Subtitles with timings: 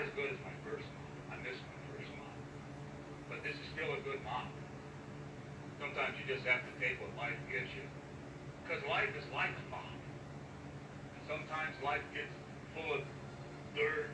[0.00, 1.12] not as good as my first mom.
[1.28, 2.38] I miss my first mom.
[3.28, 4.48] But this is still a good mom.
[5.76, 7.84] Sometimes you just have to take what life gives you.
[8.64, 9.92] Because life is like a mom.
[11.12, 12.32] And sometimes life gets
[12.72, 13.04] full of
[13.76, 14.08] dirt,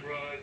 [0.00, 0.40] crud,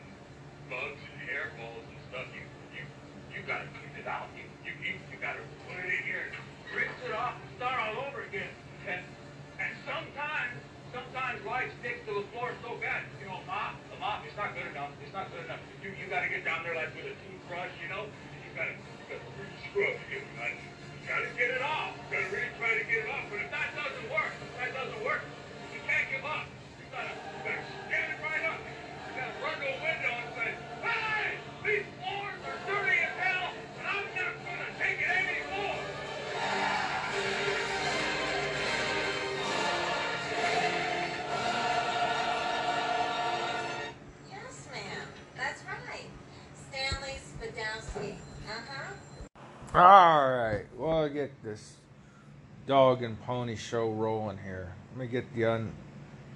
[52.67, 54.73] dog and pony show rolling here.
[54.91, 55.71] Let me get the un,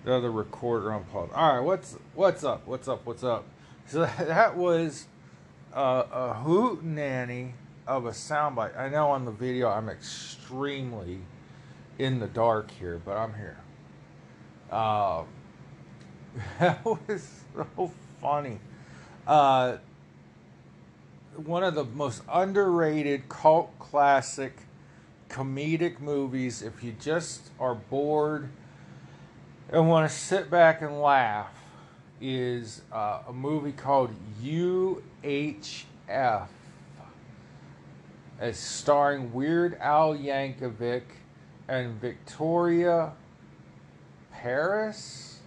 [0.06, 1.30] the other recorder pause.
[1.36, 2.66] All right, what's what's up?
[2.66, 3.06] What's up?
[3.06, 3.46] What's up?
[3.86, 5.08] So that was
[5.76, 7.54] uh, a hoot nanny
[7.86, 8.78] of a soundbite.
[8.80, 11.20] I know on the video I'm extremely
[12.00, 13.58] in the dark here, but I'm here.
[14.72, 15.28] Um,
[16.60, 18.60] that was so funny.
[19.28, 19.78] Uh,
[21.36, 24.56] one of the most underrated cult classic
[25.32, 28.50] comedic movies if you just are bored
[29.72, 31.54] and want to sit back and laugh
[32.20, 36.48] is uh, a movie called UHF.
[38.42, 41.04] It's starring Weird Al Yankovic
[41.70, 43.14] and Victoria
[44.34, 45.40] Paris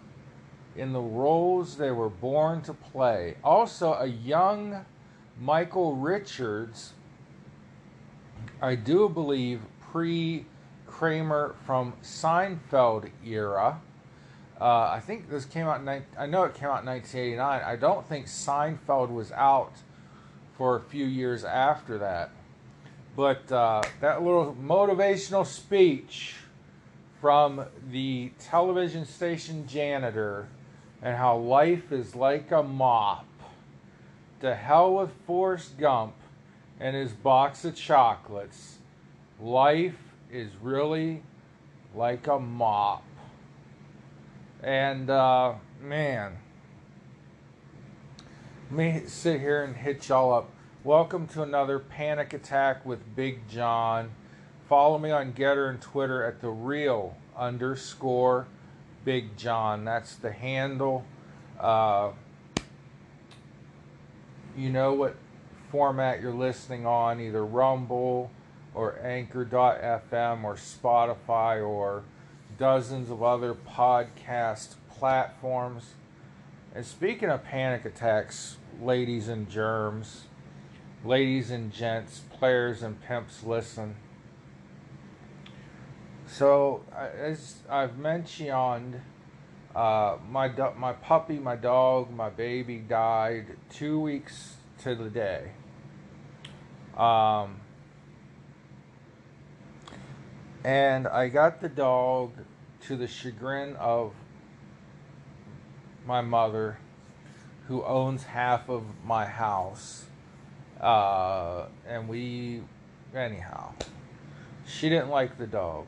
[0.76, 3.36] in the roles they were born to play.
[3.44, 4.84] Also, a young
[5.38, 6.94] Michael Richards,
[8.62, 9.60] I do believe
[9.94, 10.44] pre
[10.88, 13.80] Kramer from Seinfeld era.
[14.60, 15.80] Uh, I think this came out.
[15.80, 17.62] In, I know it came out in 1989.
[17.62, 19.70] I don't think Seinfeld was out
[20.58, 22.30] for a few years after that.
[23.14, 26.34] But uh, that little motivational speech
[27.20, 30.48] from the television station janitor
[31.02, 33.26] and how life is like a mop.
[34.40, 36.14] To hell with Forrest Gump
[36.80, 38.78] and his box of chocolates.
[39.44, 39.98] Life
[40.32, 41.22] is really
[41.94, 43.04] like a mop.
[44.62, 46.38] And, uh, man,
[48.70, 50.48] let me sit here and hit y'all up.
[50.82, 54.12] Welcome to another Panic Attack with Big John.
[54.66, 58.46] Follow me on Gettr and Twitter at the real underscore
[59.04, 59.84] Big John.
[59.84, 61.04] That's the handle.
[61.60, 62.12] Uh,
[64.56, 65.16] you know what
[65.70, 68.30] format you're listening on, either Rumble
[68.74, 72.02] or Anchor.fm or Spotify or
[72.58, 75.94] dozens of other podcast platforms.
[76.74, 80.24] And speaking of panic attacks, ladies and germs,
[81.04, 83.96] ladies and gents, players and pimps, listen.
[86.26, 89.00] So, as I've mentioned,
[89.74, 95.50] uh, my do- my puppy, my dog, my baby died two weeks to the day.
[96.96, 97.60] Um,
[100.64, 102.32] and I got the dog
[102.86, 104.14] to the chagrin of
[106.06, 106.78] my mother,
[107.68, 110.06] who owns half of my house.
[110.80, 112.62] Uh, and we,
[113.14, 113.74] anyhow,
[114.66, 115.86] she didn't like the dog.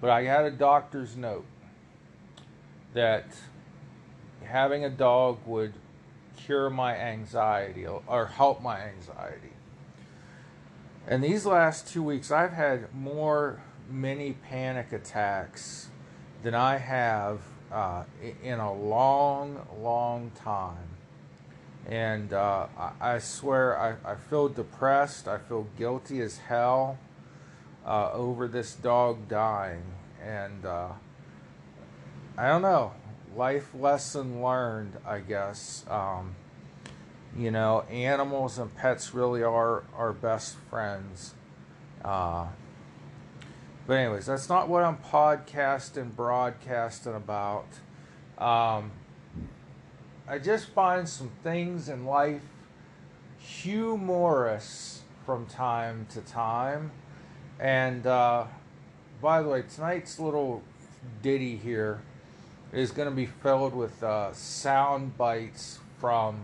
[0.00, 1.46] But I had a doctor's note
[2.94, 3.26] that
[4.42, 5.74] having a dog would
[6.36, 9.52] cure my anxiety or help my anxiety.
[11.06, 13.60] And these last two weeks, I've had more
[13.90, 15.88] mini panic attacks
[16.42, 17.40] than I have
[17.72, 18.04] uh,
[18.42, 20.88] in a long, long time.
[21.86, 22.66] And uh,
[23.00, 25.28] I, swear, I, I feel depressed.
[25.28, 26.98] I feel guilty as hell
[27.84, 29.84] uh, over this dog dying.
[30.22, 30.88] And uh,
[32.38, 32.92] I don't know.
[33.36, 35.84] Life lesson learned, I guess.
[35.90, 36.36] Um,
[37.36, 41.34] you know, animals and pets really are our best friends.
[43.86, 47.66] But anyways, that's not what I'm podcasting, broadcasting about.
[48.38, 48.92] Um,
[50.26, 52.40] I just find some things in life
[53.38, 56.92] humorous from time to time.
[57.60, 58.46] And uh,
[59.20, 60.62] by the way, tonight's little
[61.22, 62.00] ditty here
[62.72, 66.40] is going to be filled with uh, sound bites from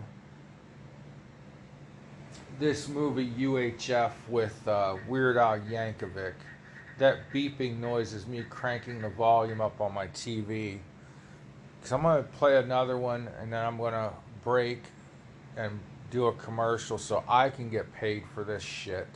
[2.59, 6.35] this movie UHF with uh, Weird Al Yankovic.
[7.00, 10.81] That beeping noise is me cranking the volume up on my TV.
[11.82, 14.12] So I'm going to play another one and then I'm going to
[14.44, 14.82] break
[15.56, 15.81] and
[16.11, 19.08] do a commercial so I can get paid for this shit.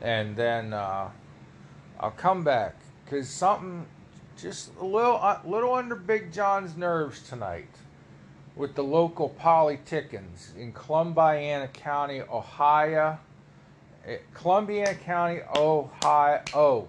[0.00, 1.10] And then uh,
[1.98, 3.86] I'll come back because something
[4.40, 7.74] just a little, uh, little under Big John's nerves tonight
[8.54, 13.18] with the local politicans in Columbiana County, Ohio.
[14.06, 16.88] Eh, Columbiana County, Ohio.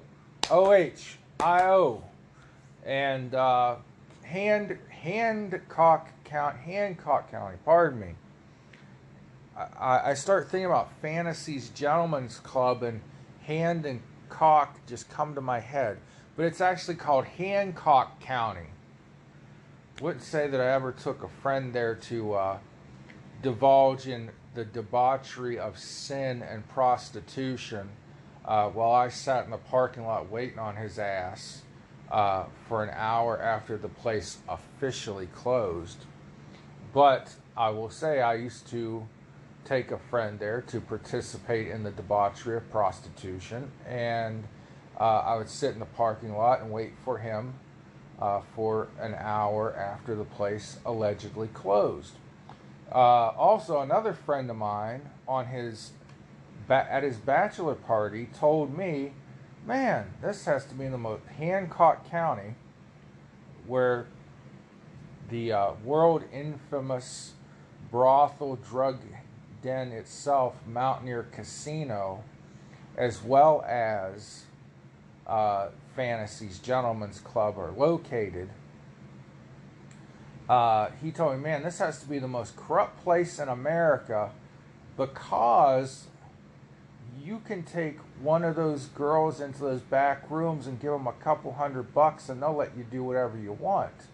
[0.51, 2.03] O H I O.
[2.85, 3.77] And uh,
[4.23, 7.57] Hand Hancock County, Hancock County.
[7.65, 8.15] Pardon me.
[9.57, 13.01] I, I start thinking about Fantasy's Gentlemen's Club, and
[13.43, 15.97] Hand and Cock just come to my head.
[16.35, 18.67] But it's actually called Hancock County
[20.01, 22.57] wouldn't say that I ever took a friend there to uh,
[23.43, 27.87] divulge in the debauchery of sin and prostitution
[28.45, 31.61] uh, while I sat in the parking lot waiting on his ass
[32.11, 36.05] uh, for an hour after the place officially closed.
[36.93, 39.07] But I will say I used to
[39.63, 44.43] take a friend there to participate in the debauchery of prostitution, and
[44.99, 47.53] uh, I would sit in the parking lot and wait for him
[48.19, 52.13] uh, for an hour after the place allegedly closed.
[52.91, 55.91] Uh, also, another friend of mine on his
[56.69, 59.13] at his bachelor party told me,
[59.65, 62.55] "Man, this has to be in the most Hancock County,
[63.67, 64.07] where
[65.29, 67.33] the uh, world infamous
[67.89, 68.99] brothel drug
[69.61, 72.23] den itself, Mountaineer Casino,
[72.97, 74.45] as well as
[75.27, 78.49] uh, Fantasy's Gentlemen's Club are located.
[80.49, 84.31] Uh, he told me, man, this has to be the most corrupt place in America
[84.97, 86.07] because
[87.19, 91.13] you can take one of those girls into those back rooms and give them a
[91.13, 94.07] couple hundred bucks and they'll let you do whatever you want.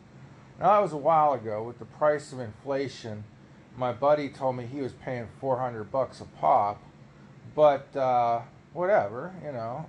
[0.59, 3.23] Now, that was a while ago with the price of inflation.
[3.77, 6.81] My buddy told me he was paying 400 bucks a pop,
[7.55, 8.41] but uh,
[8.73, 9.85] whatever, you know.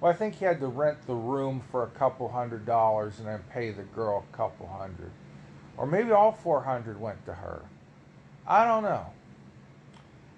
[0.00, 3.28] Well, I think he had to rent the room for a couple hundred dollars and
[3.28, 5.12] then pay the girl a couple hundred.
[5.76, 7.62] Or maybe all 400 went to her.
[8.46, 9.06] I don't know.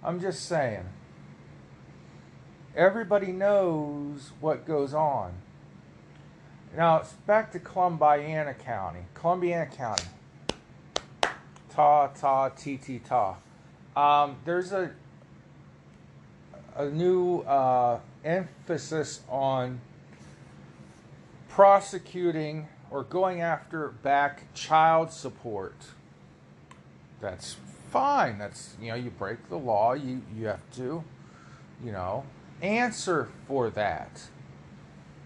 [0.03, 0.85] I'm just saying.
[2.77, 5.35] Everybody knows what goes on.
[6.77, 9.05] Now, it's back to Columbiana County.
[9.15, 10.09] Columbiana County.
[11.71, 13.37] Ta, ta, ti, ti, ta.
[13.97, 14.91] Um, there's a,
[16.75, 19.81] a new uh, emphasis on
[21.49, 25.77] prosecuting or going after back child support.
[27.21, 27.57] That's
[27.91, 28.39] fine.
[28.39, 31.05] That's you know, you break the law, you you have to,
[31.85, 32.25] you know,
[32.65, 34.23] answer for that.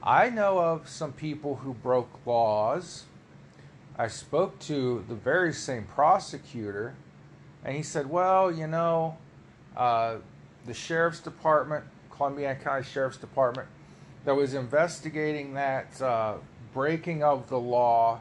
[0.02, 3.04] I know of some people who broke laws.
[3.96, 6.94] I spoke to the very same prosecutor,
[7.64, 9.16] and he said, Well, you know,
[9.76, 10.16] uh,
[10.66, 11.84] the sheriff's department
[12.18, 13.68] Columbia County Sheriff's Department
[14.24, 16.34] that was investigating that uh,
[16.74, 18.20] breaking of the law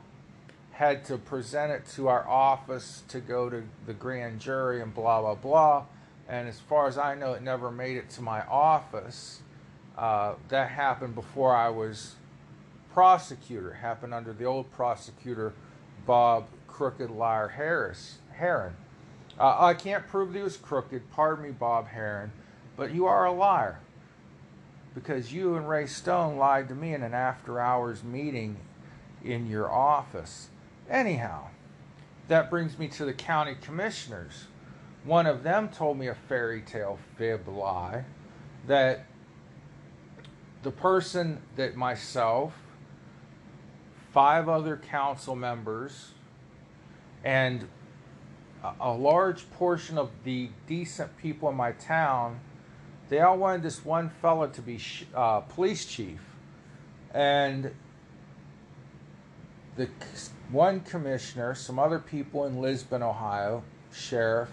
[0.72, 5.20] had to present it to our office to go to the grand jury and blah
[5.22, 5.84] blah blah.
[6.28, 9.42] And as far as I know, it never made it to my office.
[9.98, 12.16] Uh, that happened before I was
[12.94, 13.72] prosecutor.
[13.72, 15.54] It happened under the old prosecutor,
[16.06, 18.74] Bob Crooked Liar Harris Herron.
[19.40, 21.10] Uh, I can't prove that he was crooked.
[21.12, 22.32] Pardon me, Bob Herron,
[22.76, 23.80] but you are a liar
[24.96, 28.58] because you and Ray Stone lied to me in an after hours meeting
[29.24, 30.50] in your office.
[30.90, 31.50] Anyhow,
[32.28, 34.46] that brings me to the county commissioners.
[35.08, 38.04] One of them told me a fairy tale fib lie
[38.68, 39.06] that
[40.64, 42.54] the person that myself,
[44.12, 46.12] five other council members,
[47.24, 47.68] and
[48.82, 52.42] a large portion of the decent people in my town
[53.10, 54.80] they all wanted this one fella to be
[55.16, 56.20] uh, police chief,
[57.14, 57.72] and
[59.78, 59.88] the
[60.52, 64.50] one commissioner, some other people in Lisbon, Ohio, sheriff,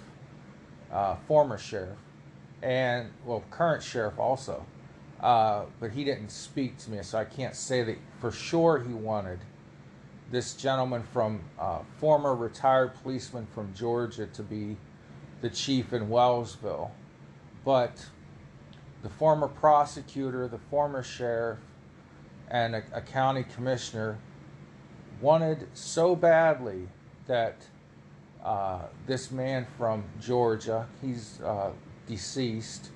[0.94, 1.98] uh, former sheriff,
[2.62, 4.64] and well, current sheriff also,
[5.20, 8.94] uh, but he didn't speak to me, so I can't say that for sure he
[8.94, 9.40] wanted
[10.30, 14.76] this gentleman from uh, former retired policeman from Georgia to be
[15.40, 16.90] the chief in Wellsville,
[17.64, 18.06] but
[19.02, 21.58] the former prosecutor, the former sheriff,
[22.50, 24.18] and a, a county commissioner
[25.20, 26.88] wanted so badly
[27.26, 27.56] that
[28.44, 30.86] uh, this man from Georgia.
[31.00, 31.70] He's uh,
[32.06, 32.90] deceased.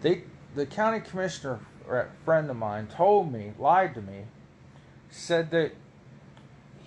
[0.00, 4.24] They, the county commissioner, a friend of mine, told me, lied to me,
[5.10, 5.72] said that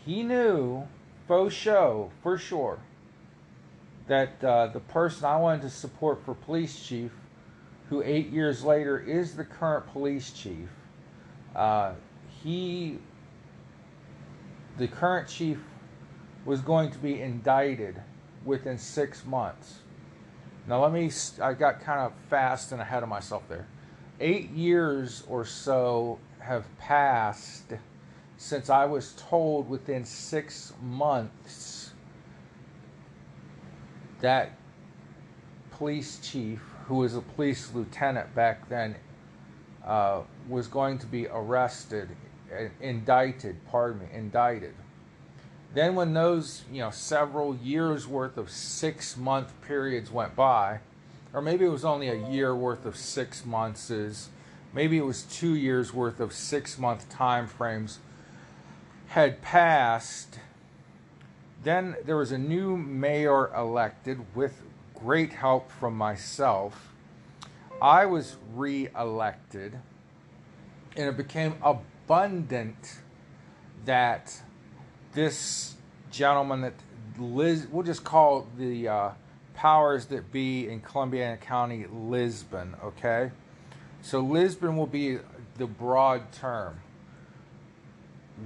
[0.06, 0.88] he knew,
[1.28, 2.80] faux show, for sure,
[4.08, 7.12] that uh, the person I wanted to support for police chief,
[7.90, 10.68] who eight years later is the current police chief,
[11.56, 11.94] uh,
[12.44, 12.98] he,
[14.78, 15.60] the current chief,
[16.46, 18.02] was going to be indicted
[18.46, 19.80] within six months.
[20.68, 23.68] Now, let me, I got kind of fast and ahead of myself there.
[24.20, 27.74] Eight years or so have passed
[28.38, 31.92] since I was told within six months
[34.20, 34.52] that
[35.72, 38.96] police chief, who was a police lieutenant back then,
[39.86, 42.10] uh, was going to be arrested,
[42.82, 44.74] indicted, pardon me, indicted.
[45.74, 50.80] Then, when those, you know, several years worth of six month periods went by,
[51.34, 53.92] or maybe it was only a year worth of six months,
[54.72, 58.00] maybe it was two years worth of six month time frames
[59.08, 60.40] had passed.
[61.64, 64.62] Then there was a new mayor elected with
[64.94, 66.94] great help from myself.
[67.82, 69.80] I was re elected,
[70.96, 73.00] and it became abundant
[73.86, 74.42] that
[75.14, 75.76] this
[76.12, 76.74] gentleman that
[77.18, 79.10] Liz, we'll just call the uh,
[79.54, 83.32] powers that be in Columbiana County Lisbon, okay?
[84.02, 85.20] So Lisbon will be
[85.58, 86.80] the broad term.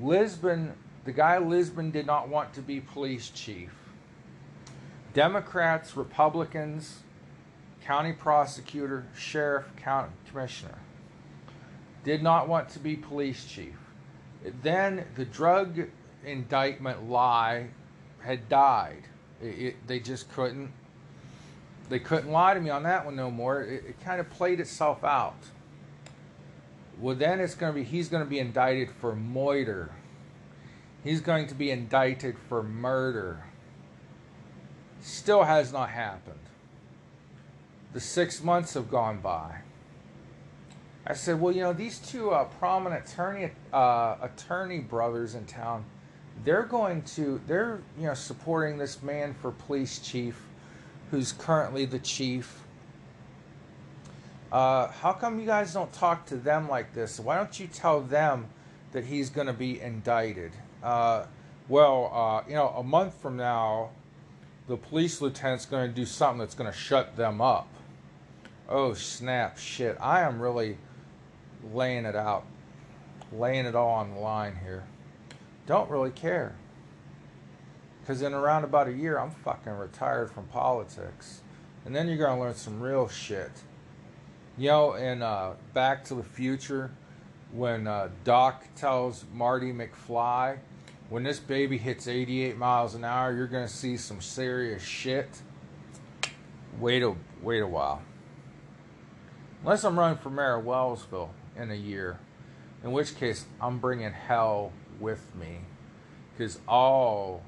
[0.01, 0.73] Lisbon,
[1.05, 3.71] the guy Lisbon did not want to be police chief.
[5.13, 6.99] Democrats, Republicans,
[7.83, 10.77] county prosecutor, sheriff, county commissioner
[12.03, 13.75] did not want to be police chief.
[14.61, 15.87] Then the drug
[16.25, 17.67] indictment lie
[18.19, 19.03] had died.
[19.41, 20.71] It, it, they just couldn't.
[21.89, 23.61] They couldn't lie to me on that one no more.
[23.61, 25.37] It, it kind of played itself out.
[26.99, 29.91] Well, then it's going to be he's going to be indicted for moiter.
[31.03, 33.43] He's going to be indicted for murder.
[35.01, 36.39] Still has not happened.
[37.93, 39.61] The six months have gone by.
[41.05, 45.85] I said, well, you know, these two uh, prominent attorney uh, attorney brothers in town,
[46.43, 50.41] they're going to they're you know supporting this man for police chief,
[51.11, 52.63] who's currently the chief
[54.51, 57.19] uh, how come you guys don't talk to them like this?
[57.19, 58.47] Why don't you tell them
[58.93, 60.51] that he's going to be indicted?
[60.81, 61.25] Uh,
[61.67, 63.89] well, uh, you know, a month from now,
[64.67, 67.67] the police lieutenant's going to do something that's going to shut them up.
[68.69, 69.97] Oh, snap, shit.
[69.99, 70.77] I am really
[71.73, 72.45] laying it out,
[73.33, 74.85] laying it all on the line here.
[75.67, 76.55] Don't really care.
[78.01, 81.41] Because in around about a year, I'm fucking retired from politics.
[81.85, 83.51] And then you're going to learn some real shit.
[84.57, 86.91] You know, in uh, Back to the Future,
[87.51, 90.57] when uh, Doc tells Marty McFly,
[91.09, 95.41] when this baby hits 88 miles an hour, you're going to see some serious shit.
[96.79, 98.01] Wait a wait a while.
[99.63, 102.19] Unless I'm running for mayor of Wellsville in a year,
[102.83, 105.59] in which case I'm bringing hell with me,
[106.31, 107.43] because all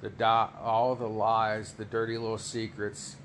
[0.00, 3.16] the all the lies, the dirty little secrets,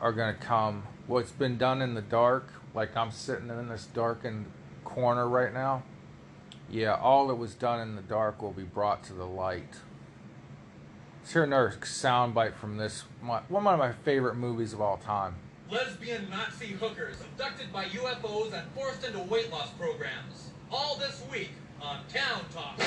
[0.00, 3.86] are going to come what's been done in the dark, like I'm sitting in this
[3.86, 4.46] darkened
[4.84, 5.82] corner right now,
[6.70, 9.76] yeah, all that was done in the dark will be brought to the light.
[11.20, 13.04] Let's hear another soundbite from this,
[13.48, 15.36] one of my favorite movies of all time.
[15.70, 20.50] Lesbian Nazi hookers abducted by UFOs and forced into weight loss programs.
[20.70, 22.80] All this week on Town Talk.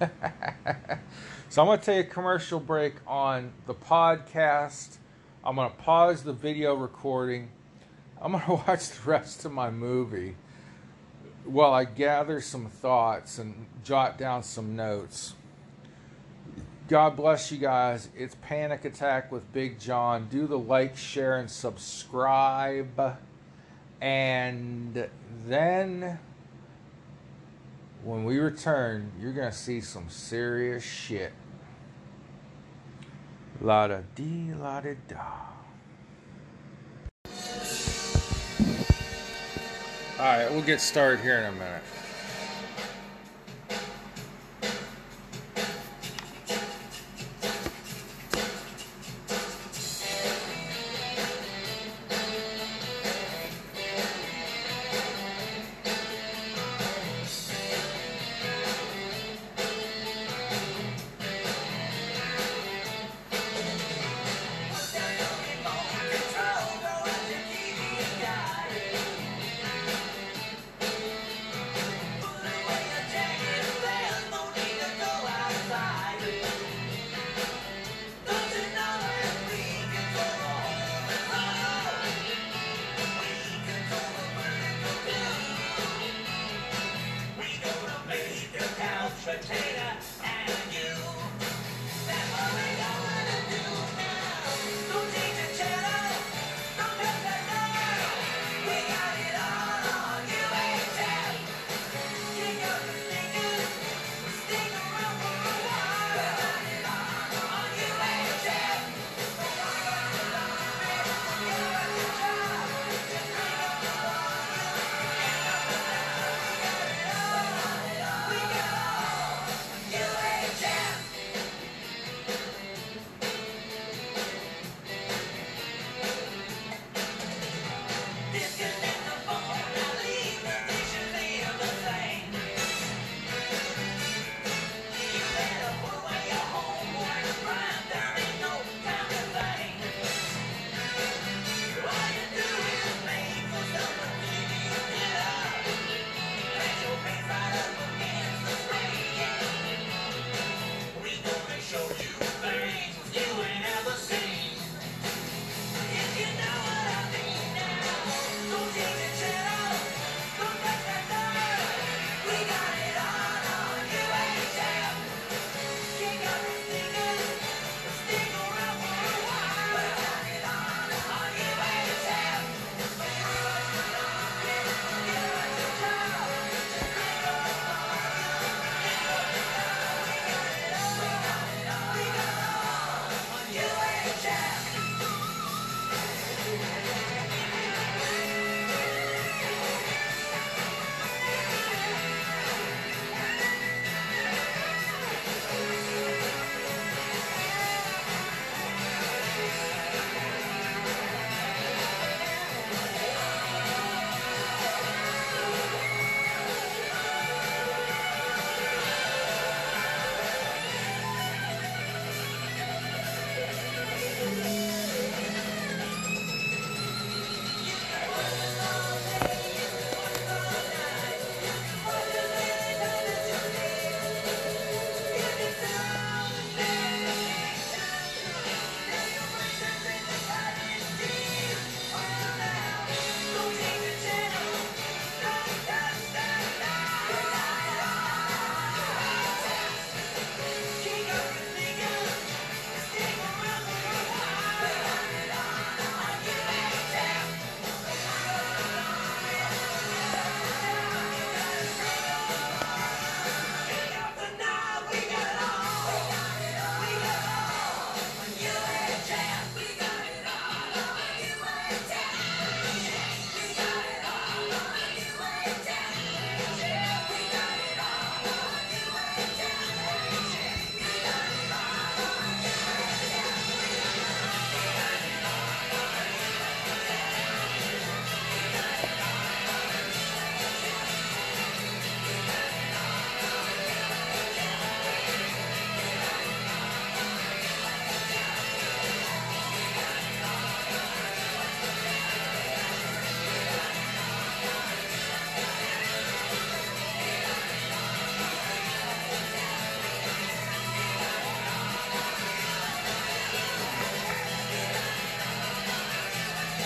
[1.48, 4.98] so I'm going to take a commercial break on the podcast
[5.46, 7.50] I'm going to pause the video recording.
[8.20, 10.34] I'm going to watch the rest of my movie
[11.44, 15.34] while I gather some thoughts and jot down some notes.
[16.88, 18.08] God bless you guys.
[18.16, 20.26] It's Panic Attack with Big John.
[20.28, 23.18] Do the like, share, and subscribe.
[24.00, 25.08] And
[25.46, 26.18] then
[28.06, 31.32] when we return, you're going to see some serious shit.
[33.60, 35.24] La da dee la da da.
[40.20, 41.82] Alright, we'll get started here in a minute.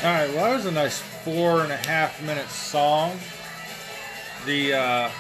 [0.03, 3.19] All right, well, that was a nice four and a half minute song.
[4.47, 5.11] The, uh,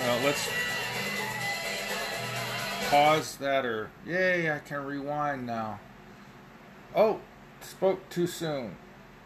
[0.00, 0.48] well, let's
[2.90, 5.78] pause that or, yay, I can rewind now.
[6.96, 7.20] Oh,
[7.60, 8.74] spoke too soon.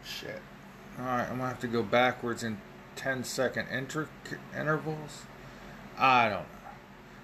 [0.03, 0.43] Shit.
[0.99, 2.59] All right, I'm gonna have to go backwards in
[2.95, 4.09] 10 second inter-
[4.55, 5.23] intervals.
[5.97, 6.69] I don't know.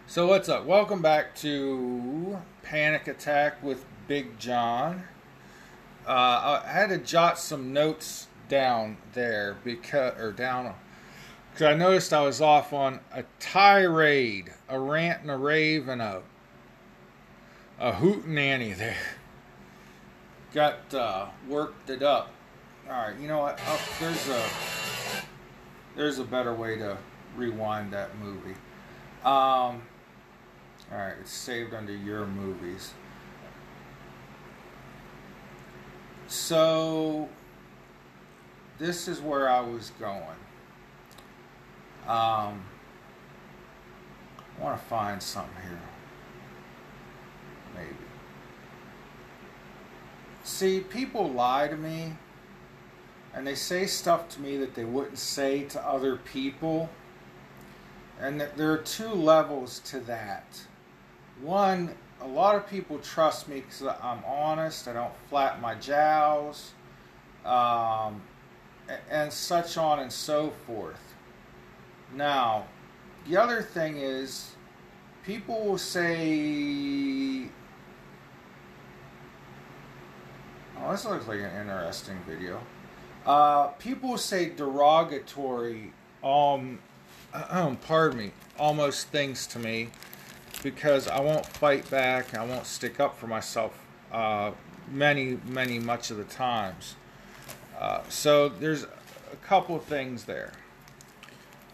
[0.08, 0.66] So, what's up?
[0.66, 5.04] Welcome back to Panic Attack with Big John.
[6.10, 10.74] Uh, I had to jot some notes down there because, or down,
[11.52, 16.02] because I noticed I was off on a tirade, a rant and a rave, and
[16.02, 16.24] a
[17.80, 18.98] a hoot nanny there.
[20.52, 22.32] Got uh, worked it up.
[22.90, 23.60] All right, you know what?
[23.68, 24.44] Oh, there's a
[25.96, 26.98] there's a better way to
[27.38, 28.56] rewind that movie.
[29.24, 29.84] Um,
[30.92, 32.94] all right, it's saved under your movies.
[36.30, 37.28] So,
[38.78, 40.22] this is where I was going.
[42.08, 42.64] Um,
[44.38, 45.82] I want to find something here.
[47.76, 47.96] Maybe.
[50.44, 52.14] See, people lie to me
[53.34, 56.92] and they say stuff to me that they wouldn't say to other people.
[58.20, 60.62] And there are two levels to that.
[61.42, 66.74] One, a lot of people trust me because I'm honest, I don't flap my jowls,
[67.46, 68.22] um,
[69.10, 71.16] and such on and so forth.
[72.14, 72.66] Now,
[73.28, 74.56] the other thing is,
[75.26, 77.48] people will say,
[80.82, 82.62] Oh, this looks like an interesting video.
[83.26, 86.80] Uh, people say derogatory, um,
[87.34, 89.90] um, pardon me, almost things to me
[90.64, 92.38] because I won't fight back.
[92.38, 93.78] I won't stick up for myself
[94.12, 94.52] uh,
[94.92, 96.96] many, many, much of the times.
[97.80, 100.52] Uh, so there's a couple of things there.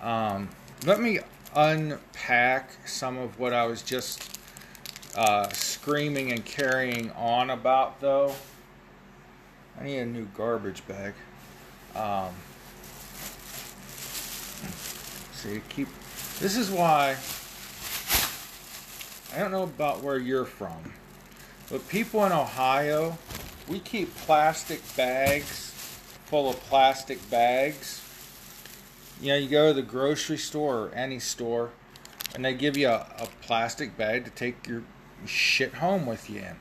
[0.01, 0.49] Um,
[0.85, 1.19] let me
[1.55, 4.37] unpack some of what I was just
[5.15, 8.35] uh, screaming and carrying on about, though.
[9.79, 11.13] I need a new garbage bag.
[11.95, 12.33] Um,
[15.33, 15.87] see, keep.
[16.39, 17.15] This is why
[19.35, 20.93] I don't know about where you're from,
[21.69, 23.17] but people in Ohio,
[23.67, 25.73] we keep plastic bags
[26.25, 28.01] full of plastic bags.
[29.21, 31.71] You know, you go to the grocery store or any store,
[32.33, 34.83] and they give you a, a plastic bag to take your
[35.25, 36.55] shit home with you in.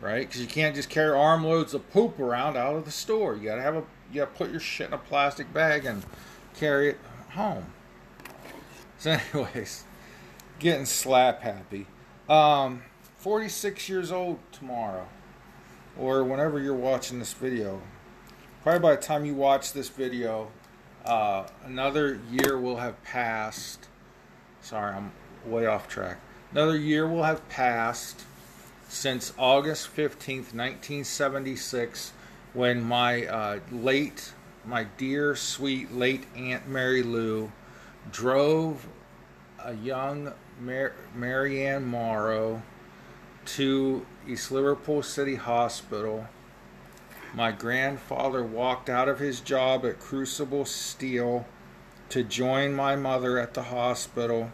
[0.00, 0.26] Right?
[0.26, 3.36] Because you can't just carry armloads of poop around out of the store.
[3.36, 6.04] You gotta have a, you gotta put your shit in a plastic bag and
[6.54, 6.98] carry it
[7.30, 7.66] home.
[8.98, 9.84] So, anyways,
[10.58, 11.86] getting slap happy.
[12.28, 12.82] Um,
[13.18, 15.06] 46 years old tomorrow,
[15.98, 17.80] or whenever you're watching this video.
[18.62, 20.50] Probably by the time you watch this video,
[21.04, 23.88] uh, another year will have passed.
[24.62, 25.12] Sorry, I'm
[25.44, 26.18] way off track.
[26.52, 28.24] Another year will have passed
[28.88, 32.12] since August 15th, 1976,
[32.52, 34.32] when my uh, late,
[34.64, 37.50] my dear, sweet, late Aunt Mary Lou
[38.10, 38.86] drove
[39.62, 42.62] a young Mar- Marianne Morrow
[43.44, 46.28] to East Liverpool City Hospital.
[47.34, 51.46] My grandfather walked out of his job at Crucible Steel
[52.08, 54.52] to join my mother at the hospital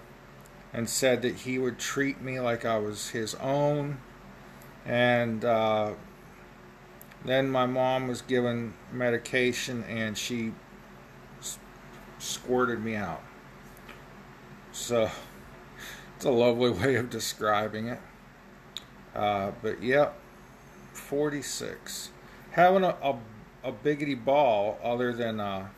[0.73, 3.99] and said that he would treat me like I was his own.
[4.87, 5.93] And uh,
[7.25, 10.53] then my mom was given medication and she
[12.19, 13.23] squirted me out.
[14.73, 15.11] So
[16.21, 17.99] it's a lovely way of describing it.
[19.15, 20.19] Uh, but yep,
[20.93, 22.11] 46.
[22.51, 23.17] Having a, a,
[23.65, 25.69] a biggity ball other than uh,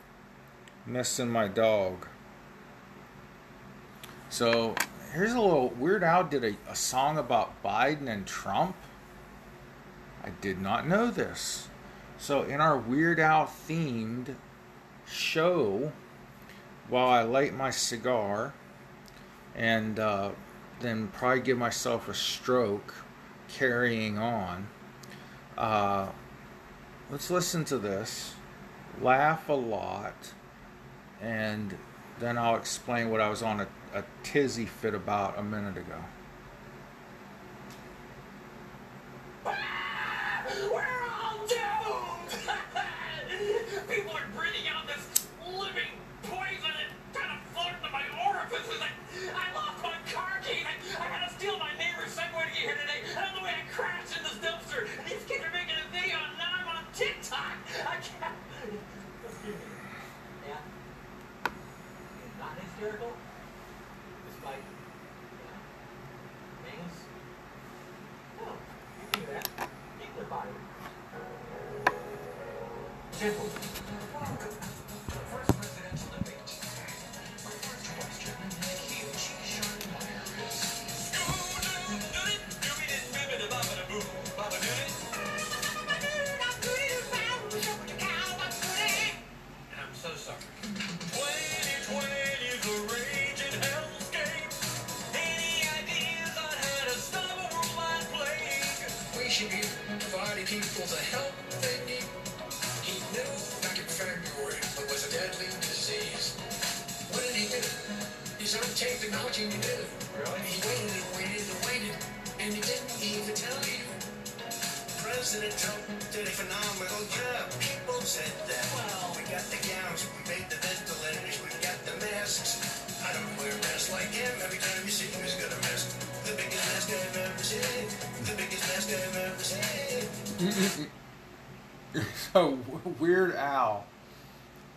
[0.85, 2.09] missing my dog.
[4.31, 4.75] So
[5.13, 8.75] here's a little Weird Al did a, a song about Biden and Trump.
[10.25, 11.69] I did not know this.
[12.19, 14.35] So in our Weird Al themed
[15.07, 15.93] show,
[16.89, 18.55] while I light my cigar
[19.57, 20.31] and uh,
[20.81, 22.95] then probably give myself a stroke
[23.49, 24.69] carrying on,
[25.59, 26.09] uh,
[27.11, 28.35] let's listen to this,
[29.01, 30.33] laugh a lot,
[31.21, 31.77] and
[32.19, 36.05] then I'll explain what I was on a, a tizzy fit about a minute ago.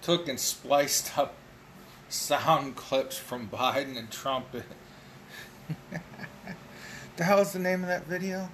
[0.06, 1.34] Took and spliced up
[2.10, 4.46] sound clips from Biden and Trump.
[7.18, 8.48] the hell is the name of that video?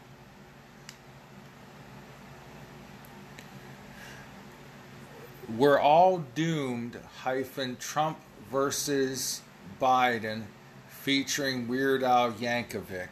[5.57, 8.17] We're all doomed hyphen Trump
[8.49, 9.41] versus
[9.81, 10.43] Biden
[10.87, 13.09] featuring Weird Al Yankovic.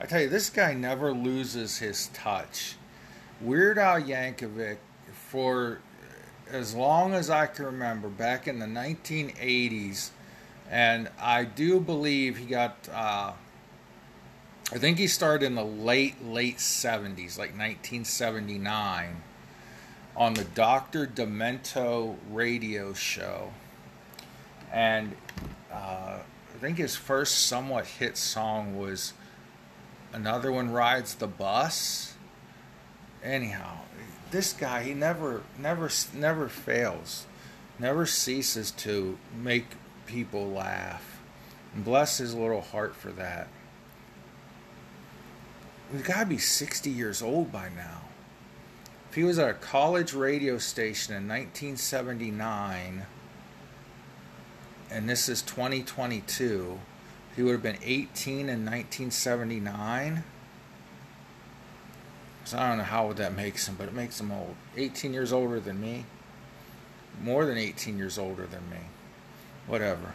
[0.00, 2.76] I tell you, this guy never loses his touch.
[3.40, 4.76] Weird Al Yankovic,
[5.12, 5.80] for
[6.50, 10.10] as long as I can remember, back in the 1980s,
[10.70, 13.32] and I do believe he got, uh,
[14.72, 19.22] I think he started in the late, late 70s, like 1979,
[20.16, 21.06] on the Dr.
[21.06, 23.52] Demento radio show.
[24.72, 25.16] And
[25.72, 26.18] uh,
[26.54, 29.12] I think his first somewhat hit song was
[30.12, 32.14] Another One Rides the Bus
[33.22, 33.78] anyhow
[34.34, 37.26] this guy he never never never fails
[37.78, 39.66] never ceases to make
[40.06, 41.20] people laugh.
[41.74, 43.48] And bless his little heart for that.
[45.92, 48.02] He's got to be 60 years old by now.
[49.08, 53.06] If he was at a college radio station in 1979
[54.90, 56.80] and this is 2022
[57.36, 60.24] he would have been 18 in 1979
[62.44, 64.54] so I don't know how would that makes him, but it makes him old.
[64.76, 66.04] 18 years older than me.
[67.22, 68.78] More than 18 years older than me.
[69.66, 70.12] Whatever.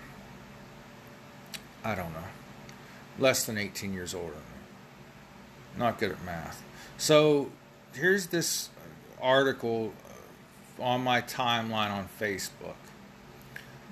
[1.83, 2.27] I don't know.
[3.17, 5.79] Less than 18 years older than me.
[5.79, 6.63] Not good at math.
[6.97, 7.51] So
[7.93, 8.69] here's this
[9.21, 9.93] article
[10.79, 12.75] on my timeline on Facebook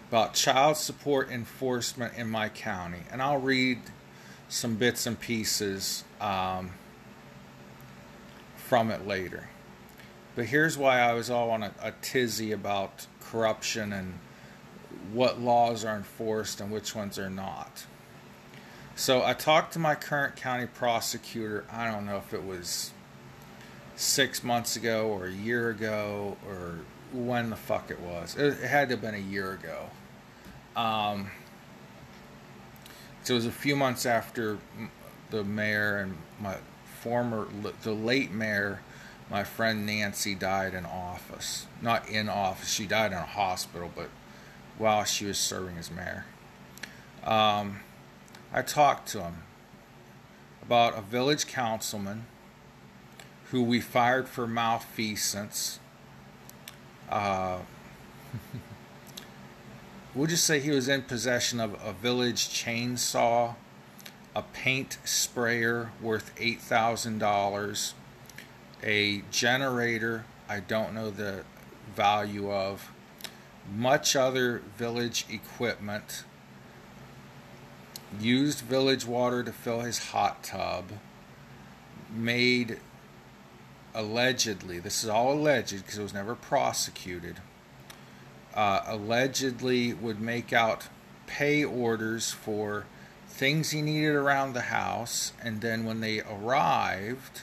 [0.10, 3.00] about child support enforcement in my county.
[3.12, 3.80] And I'll read
[4.48, 6.04] some bits and pieces.
[6.22, 6.72] Um,
[8.68, 9.48] from it later.
[10.36, 14.20] But here's why I was all on a, a tizzy about corruption and
[15.14, 17.86] what laws are enforced and which ones are not.
[18.96, 21.66] So I talked to my current county prosecutor.
[21.72, 22.92] I don't know if it was
[23.96, 26.80] six months ago or a year ago or
[27.14, 28.36] when the fuck it was.
[28.36, 29.90] It, it had to have been a year ago.
[30.76, 31.32] Um,
[33.24, 34.58] so it was a few months after
[35.30, 36.58] the mayor and my
[37.02, 37.48] former,
[37.84, 38.82] the late mayor,
[39.30, 41.68] my friend Nancy, died in office.
[41.82, 44.10] Not in office, she died in a hospital, but
[44.78, 46.26] while she was serving as mayor.
[47.24, 47.82] Um,
[48.54, 49.44] I talked to him
[50.62, 52.26] about a village councilman
[53.52, 55.80] who we fired for malfeasance.
[57.10, 57.60] Uh,
[60.16, 63.56] we'll just say he was in possession of a village chainsaw
[64.38, 67.94] a paint sprayer worth $8,000,
[68.84, 71.44] a generator I don't know the
[71.96, 72.92] value of,
[73.76, 76.24] much other village equipment,
[78.20, 80.92] used village water to fill his hot tub,
[82.16, 82.80] made
[83.96, 87.42] allegedly, this is all alleged because it was never prosecuted,
[88.54, 90.90] uh, allegedly would make out
[91.26, 92.86] pay orders for
[93.38, 97.42] things he needed around the house, and then when they arrived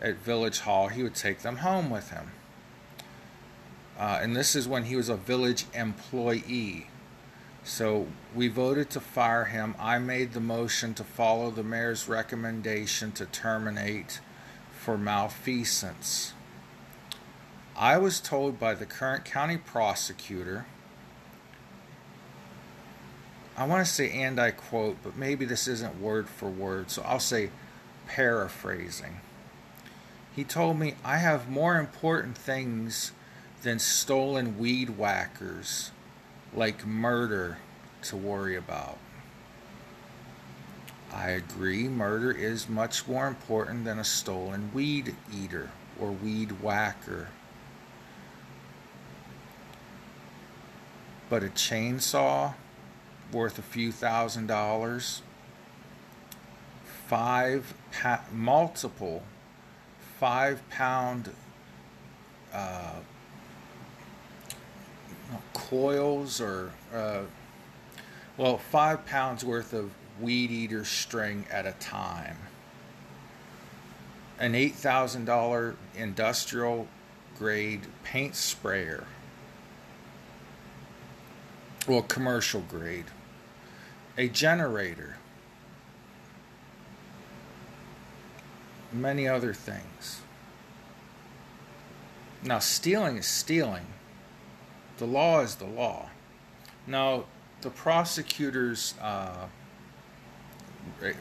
[0.00, 2.32] at Village Hall, he would take them home with him.
[3.96, 6.88] Uh, and this is when he was a village employee.
[7.62, 9.76] So we voted to fire him.
[9.78, 14.20] I made the motion to follow the mayor's recommendation to terminate
[14.72, 16.32] for malfeasance.
[17.76, 20.66] I was told by the current county prosecutor
[23.58, 27.02] I want to say and I quote, but maybe this isn't word for word, so
[27.02, 27.50] I'll say
[28.06, 29.18] paraphrasing.
[30.36, 33.10] He told me, I have more important things
[33.64, 35.90] than stolen weed whackers
[36.54, 37.58] like murder
[38.02, 38.98] to worry about.
[41.12, 47.30] I agree, murder is much more important than a stolen weed eater or weed whacker.
[51.28, 52.54] But a chainsaw
[53.32, 55.22] worth a few thousand dollars,
[57.06, 59.22] five pa- multiple
[60.18, 61.30] five pound
[62.52, 62.94] uh,
[65.54, 67.20] coils or uh,
[68.36, 72.36] well five pounds worth of weed eater string at a time.
[74.40, 76.86] An $8000 industrial
[77.36, 79.04] grade paint sprayer.
[81.86, 83.06] Well commercial grade
[84.18, 85.16] a generator
[88.92, 90.20] many other things.
[92.42, 93.86] Now stealing is stealing.
[94.98, 96.10] The law is the law.
[96.86, 97.24] Now
[97.60, 99.46] the prosecutor's uh,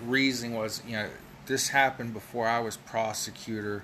[0.03, 1.09] reasoning was you know
[1.47, 3.83] this happened before i was prosecutor.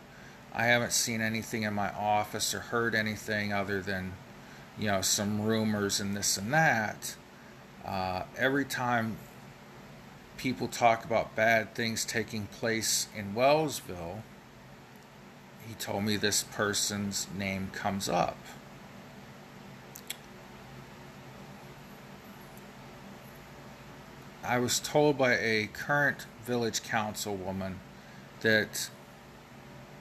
[0.53, 4.13] I haven't seen anything in my office or heard anything other than
[4.77, 7.15] you know some rumors and this and that
[7.85, 9.17] uh, every time
[10.37, 14.23] people talk about bad things taking place in wellsville
[15.67, 18.37] he told me this person's name comes up.
[24.43, 27.75] I was told by a current village councilwoman
[28.41, 28.89] that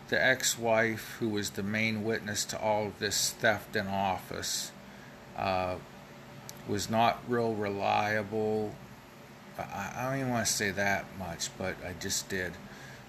[0.08, 4.72] the ex wife, who was the main witness to all of this theft in office,
[5.38, 5.76] uh,
[6.68, 8.74] was not real reliable.
[9.58, 12.52] I, I, don't even want to say that much, but I just did.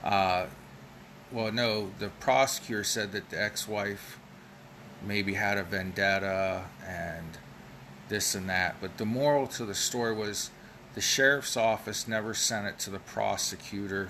[0.03, 0.47] Uh,
[1.31, 4.19] well, no, the prosecutor said that the ex wife
[5.05, 7.25] maybe had a vendetta and
[8.09, 10.51] this and that, but the moral to the story was
[10.93, 14.09] the sheriff's office never sent it to the prosecutor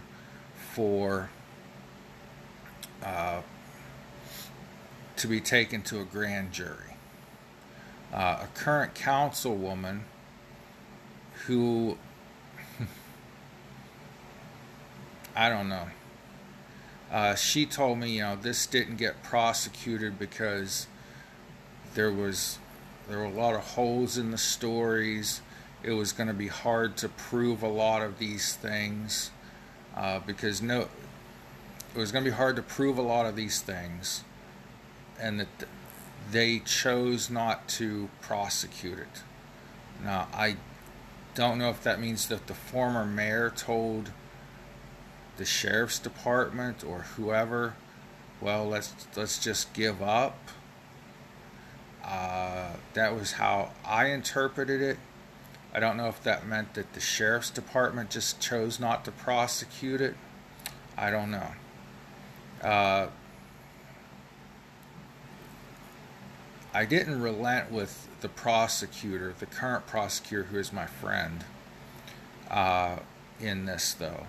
[0.73, 1.29] for
[3.03, 3.41] uh,
[5.15, 6.92] to be taken to a grand jury.
[8.13, 10.01] Uh, a current councilwoman
[11.45, 11.97] who
[15.35, 15.87] I don't know.
[17.11, 20.87] Uh, she told me, you know, this didn't get prosecuted because
[21.95, 22.59] there was
[23.07, 25.41] there were a lot of holes in the stories
[25.83, 29.31] it was going to be hard to prove a lot of these things
[29.97, 30.87] uh, because no,
[31.93, 34.23] it was going to be hard to prove a lot of these things,
[35.19, 35.47] and that
[36.31, 39.23] they chose not to prosecute it.
[40.03, 40.57] Now, I
[41.35, 44.11] don't know if that means that the former mayor told
[45.37, 47.75] the sheriff's department or whoever,
[48.41, 50.37] well, let's let's just give up.
[52.03, 54.97] Uh, that was how I interpreted it.
[55.73, 60.01] I don't know if that meant that the sheriff's department just chose not to prosecute
[60.01, 60.15] it.
[60.97, 61.51] I don't know.
[62.61, 63.07] Uh,
[66.73, 71.43] I didn't relent with the prosecutor, the current prosecutor who is my friend,
[72.49, 72.97] uh,
[73.39, 74.25] in this though.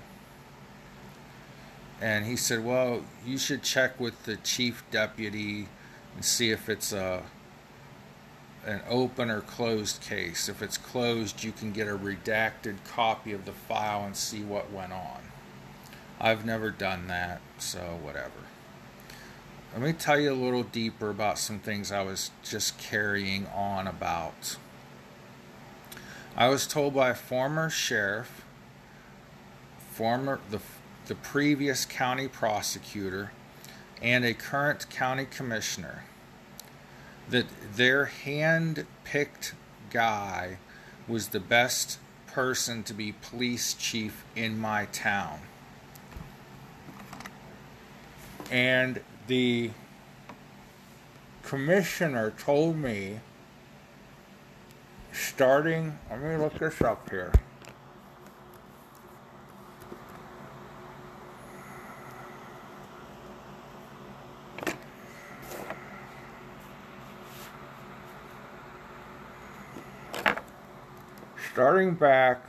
[2.00, 5.68] And he said, Well, you should check with the chief deputy
[6.14, 7.22] and see if it's a
[8.66, 10.48] an open or closed case.
[10.48, 14.72] If it's closed, you can get a redacted copy of the file and see what
[14.72, 15.20] went on.
[16.20, 18.30] I've never done that, so whatever.
[19.74, 23.88] Let me tell you a little deeper about some things I was just carrying on
[23.88, 24.56] about.
[26.36, 28.44] I was told by a former sheriff,
[29.90, 30.60] former the
[31.06, 33.32] the previous county prosecutor,
[34.00, 36.04] and a current county commissioner
[37.28, 39.54] that their hand picked
[39.90, 40.58] guy
[41.08, 45.40] was the best person to be police chief in my town.
[48.52, 49.70] And the
[51.42, 53.20] commissioner told me
[55.12, 57.32] starting, let me look this up here.
[71.54, 72.42] starting back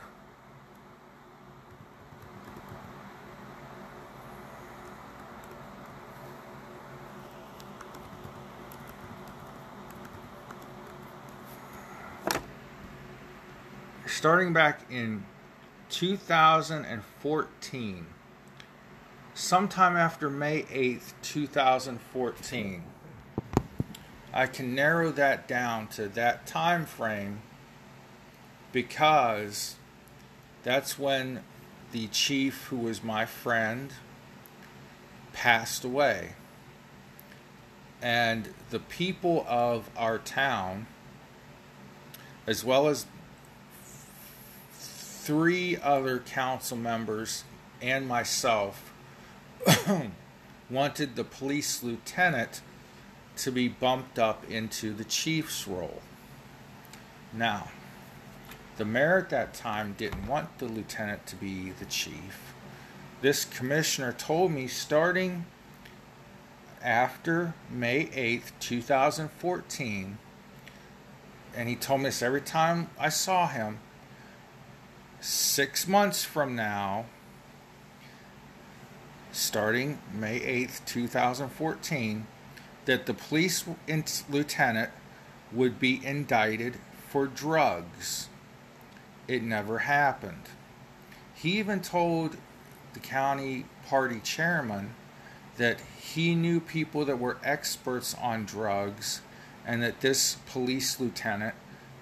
[14.16, 15.22] starting back in
[15.90, 18.06] 2014,
[19.34, 22.82] sometime after May 8th, 2014,
[24.32, 27.42] I can narrow that down to that time frame
[28.72, 29.76] because
[30.62, 31.44] that's when
[31.92, 33.92] the chief, who was my friend,
[35.34, 36.36] passed away.
[38.00, 40.86] And the people of our town,
[42.46, 43.04] as well as
[45.26, 47.42] three other council members
[47.82, 48.92] and myself,
[50.70, 52.60] wanted the police lieutenant
[53.36, 56.00] to be bumped up into the chief's role.
[57.32, 57.70] Now,
[58.76, 62.54] the mayor at that time didn't want the lieutenant to be the chief.
[63.20, 65.44] This commissioner told me starting
[66.80, 70.18] after May 8th, 2014,
[71.56, 73.80] and he told me this every time I saw him,
[75.20, 77.06] six months from now,
[79.32, 82.26] starting May 8th, 2014,
[82.84, 83.64] that the police
[84.28, 84.90] lieutenant
[85.52, 88.28] would be indicted for drugs.
[89.28, 90.44] It never happened.
[91.34, 92.36] He even told
[92.94, 94.94] the county party chairman
[95.56, 99.20] that he knew people that were experts on drugs
[99.66, 101.54] and that this police lieutenant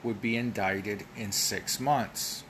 [0.03, 2.43] would be indicted in six months.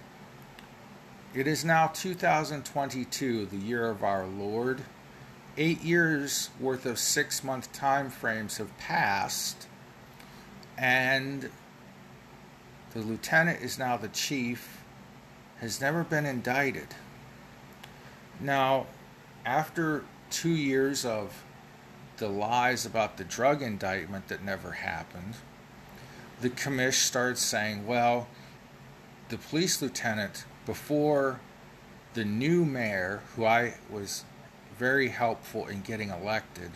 [1.35, 4.83] It is now 2022, the year of our Lord.
[5.57, 9.67] Eight years worth of six month time frames have passed,
[10.79, 11.51] and
[12.93, 14.85] the lieutenant is now the chief,
[15.59, 16.95] has never been indicted.
[18.39, 18.87] Now,
[19.45, 21.43] after two years of
[22.19, 25.35] the lies about the drug indictment that never happened,
[26.41, 28.29] the commish starts saying, well,
[29.31, 31.41] the police lieutenant, before
[32.15, 34.25] the new mayor, who I was
[34.79, 36.71] very helpful in getting elected,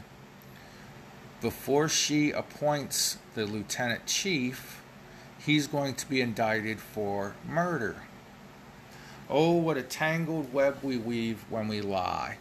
[1.41, 4.83] before she appoints the lieutenant chief,
[5.39, 8.03] he's going to be indicted for murder.
[9.31, 12.39] Oh, what a tangled web we weave when we lie.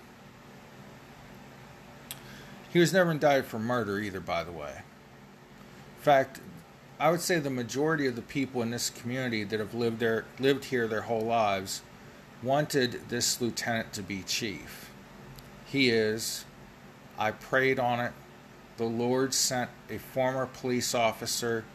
[2.71, 4.81] He was never indicted for murder either, by the way.
[5.97, 6.39] In fact,
[6.99, 10.25] I would say the majority of the people in this community that have lived there,
[10.39, 11.81] lived here their whole lives,
[12.41, 14.89] wanted this lieutenant to be chief.
[15.65, 16.45] He is.
[17.17, 18.13] I prayed on it.
[18.77, 21.65] The Lord sent a former police officer,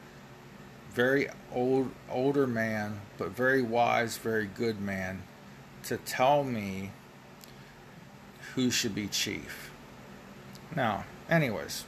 [0.92, 5.22] very old, older man, but very wise, very good man,
[5.84, 6.90] to tell me
[8.54, 9.70] who should be chief.
[10.76, 11.84] Now, anyways,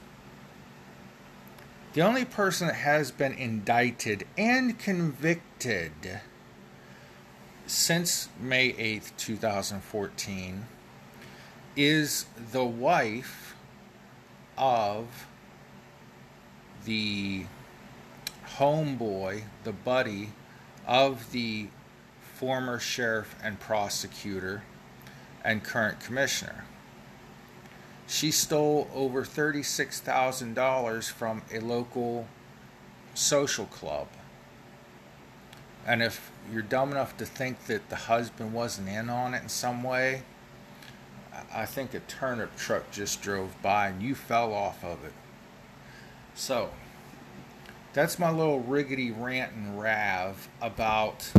[1.94, 6.20] the only person that has been indicted and convicted
[7.66, 10.66] since May 8th, 2014,
[11.76, 13.54] is the wife
[14.58, 15.26] of
[16.84, 17.46] the
[18.58, 20.30] homeboy, the buddy
[20.86, 21.68] of the
[22.34, 24.64] former sheriff and prosecutor
[25.44, 26.64] and current commissioner.
[28.06, 32.26] She stole over $36,000 from a local
[33.14, 34.08] social club.
[35.86, 39.48] And if you're dumb enough to think that the husband wasn't in on it in
[39.48, 40.22] some way,
[41.52, 45.12] I think a turnip truck just drove by and you fell off of it.
[46.34, 46.70] So,
[47.92, 51.30] that's my little riggedy rant and rav about.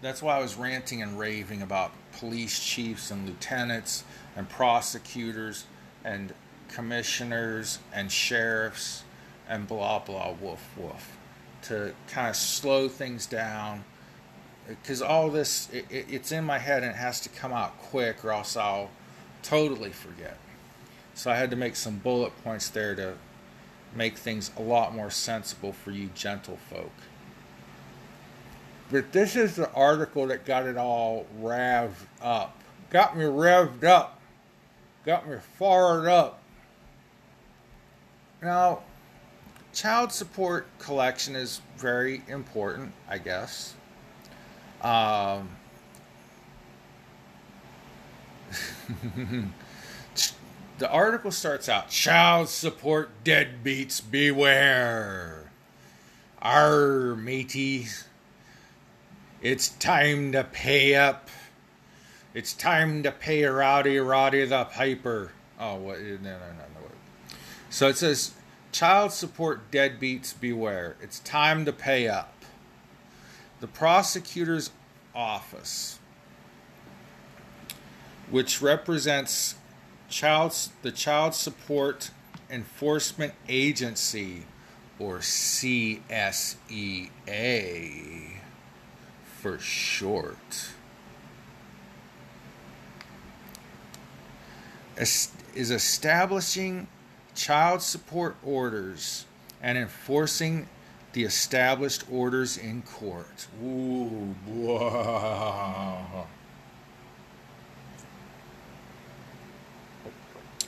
[0.00, 4.04] That's why I was ranting and raving about police chiefs and lieutenants
[4.36, 5.66] and prosecutors
[6.04, 6.32] and
[6.68, 9.04] commissioners and sheriffs
[9.48, 11.16] and blah blah woof woof
[11.62, 13.84] to kind of slow things down
[14.66, 18.24] because all this it, it's in my head and it has to come out quick
[18.24, 18.90] or else I'll
[19.42, 20.38] totally forget.
[21.14, 23.14] So I had to make some bullet points there to
[23.94, 26.92] make things a lot more sensible for you gentle folk.
[28.90, 32.58] But this is the article that got it all revved up.
[32.90, 34.20] Got me revved up.
[35.04, 36.38] Got me fired up.
[38.40, 38.82] Now,
[39.72, 43.74] child support collection is very important, I guess.
[44.80, 45.56] Um,
[50.78, 55.50] the article starts out child support deadbeats beware.
[56.40, 58.04] Our mateys,
[59.40, 61.28] it's time to pay up.
[62.34, 65.32] It's time to pay Rowdy Roddy the Piper.
[65.60, 66.00] Oh, what?
[66.00, 66.38] No, no, no,
[66.74, 66.88] no.
[67.70, 68.32] So it says,
[68.70, 70.96] child support deadbeats beware.
[71.02, 72.34] It's time to pay up.
[73.62, 74.72] the prosecutor's
[75.14, 76.00] office,
[78.28, 79.54] which represents
[80.08, 80.52] child,
[80.82, 82.10] the Child Support
[82.50, 84.46] Enforcement Agency,
[84.98, 86.00] or CSEA
[89.40, 90.70] for short,
[95.02, 96.86] is establishing
[97.34, 99.26] child support orders
[99.62, 100.68] and enforcing
[101.12, 103.46] the established orders in court.
[103.62, 106.26] Ooh, wow.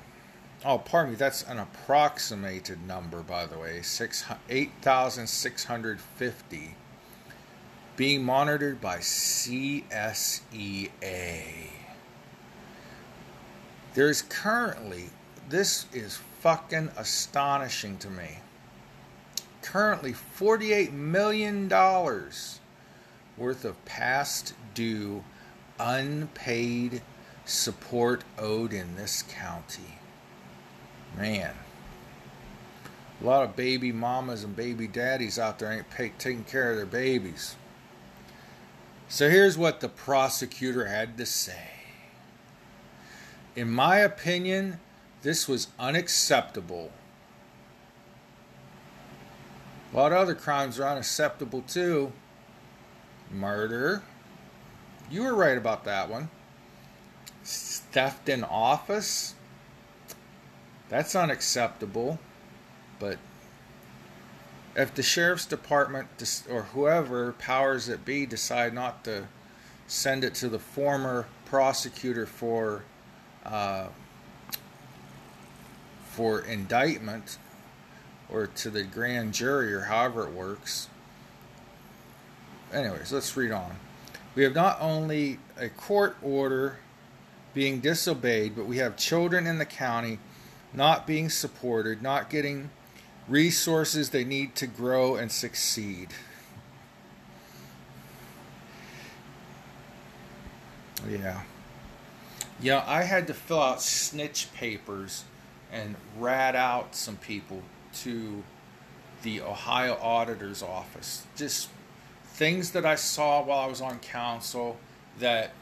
[0.63, 3.82] Oh, pardon me, that's an approximated number, by the way.
[3.82, 6.76] Six 8,650
[7.95, 9.84] being monitored by CSEA.
[13.93, 15.05] There's currently,
[15.47, 18.39] this is fucking astonishing to me.
[19.61, 22.59] Currently, $48 million worth
[23.66, 25.24] of past due
[25.80, 27.01] unpaid
[27.45, 29.99] support owed in this county.
[31.17, 31.53] Man.
[33.21, 36.78] A lot of baby mamas and baby daddies out there ain't pay, taking care of
[36.78, 37.55] their babies.
[39.07, 41.69] So here's what the prosecutor had to say.
[43.55, 44.80] In my opinion,
[45.21, 46.91] this was unacceptable.
[49.93, 52.11] A lot of other crimes are unacceptable too.
[53.32, 54.03] Murder.
[55.10, 56.30] You were right about that one.
[57.43, 59.36] Theft in office.
[60.89, 62.20] That's unacceptable.
[62.99, 63.18] But
[64.76, 66.08] if the sheriff's department
[66.49, 69.28] or whoever powers that be decide not to
[69.88, 72.84] send it to the former prosecutor for
[73.45, 73.88] uh,
[76.10, 77.38] for indictment
[78.30, 80.88] or to the grand jury or however it works.
[82.74, 83.76] Anyways, let's read on.
[84.36, 86.79] We have not only a court order
[87.53, 90.19] being disobeyed, but we have children in the county
[90.73, 92.69] not being supported, not getting
[93.29, 96.09] resources they need to grow and succeed.
[101.09, 101.41] Yeah.
[102.61, 105.23] Yeah, I had to fill out snitch papers
[105.71, 107.61] and rat out some people
[108.01, 108.43] to
[109.23, 111.25] the Ohio Auditor's Office.
[111.36, 111.69] Just
[112.36, 114.77] things that I saw while I was on council
[115.19, 115.53] that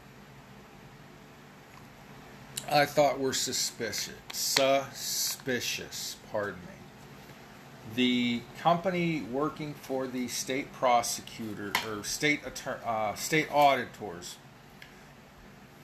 [2.68, 4.14] I thought were suspicious.
[4.32, 7.94] Suspicious, pardon me.
[7.94, 12.40] The company working for the state prosecutor or state
[12.84, 14.36] uh, state auditors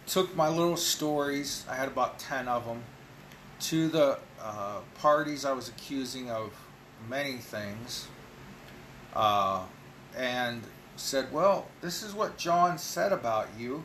[0.07, 1.65] took my little stories.
[1.71, 2.83] I had about ten of them
[3.61, 6.53] to the uh, parties I was accusing of
[7.09, 8.09] many things,
[9.15, 9.63] uh,
[10.17, 10.63] and
[11.01, 13.85] said, "Well, this is what John said about you.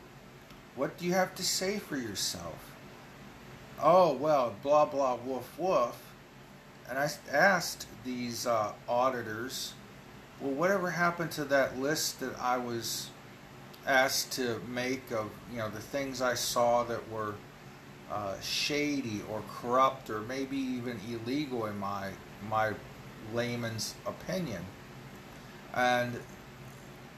[0.76, 2.72] What do you have to say for yourself?"
[3.82, 6.01] Oh well, blah blah woof woof.
[6.89, 9.74] And I asked these uh, auditors,
[10.39, 13.09] well, whatever happened to that list that I was
[13.88, 17.34] asked to make of, you know, the things I saw that were
[18.11, 22.11] uh, shady or corrupt or maybe even illegal in my
[22.49, 22.74] my
[23.34, 24.63] layman's opinion.
[25.74, 26.20] And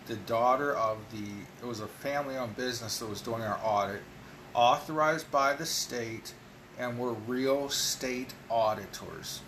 [0.08, 1.26] the daughter of the
[1.62, 4.02] it was a family-owned business that was doing our audit,
[4.54, 6.34] authorized by the state,
[6.80, 9.42] and were real state auditors.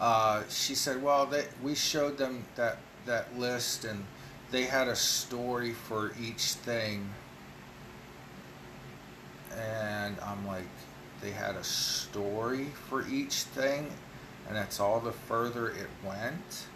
[0.00, 4.04] Uh, she said, "Well, they, we showed them that that list, and
[4.50, 7.08] they had a story for each thing."
[9.56, 10.68] And I'm like,
[11.22, 13.90] "They had a story for each thing,
[14.48, 16.66] and that's all the further it went."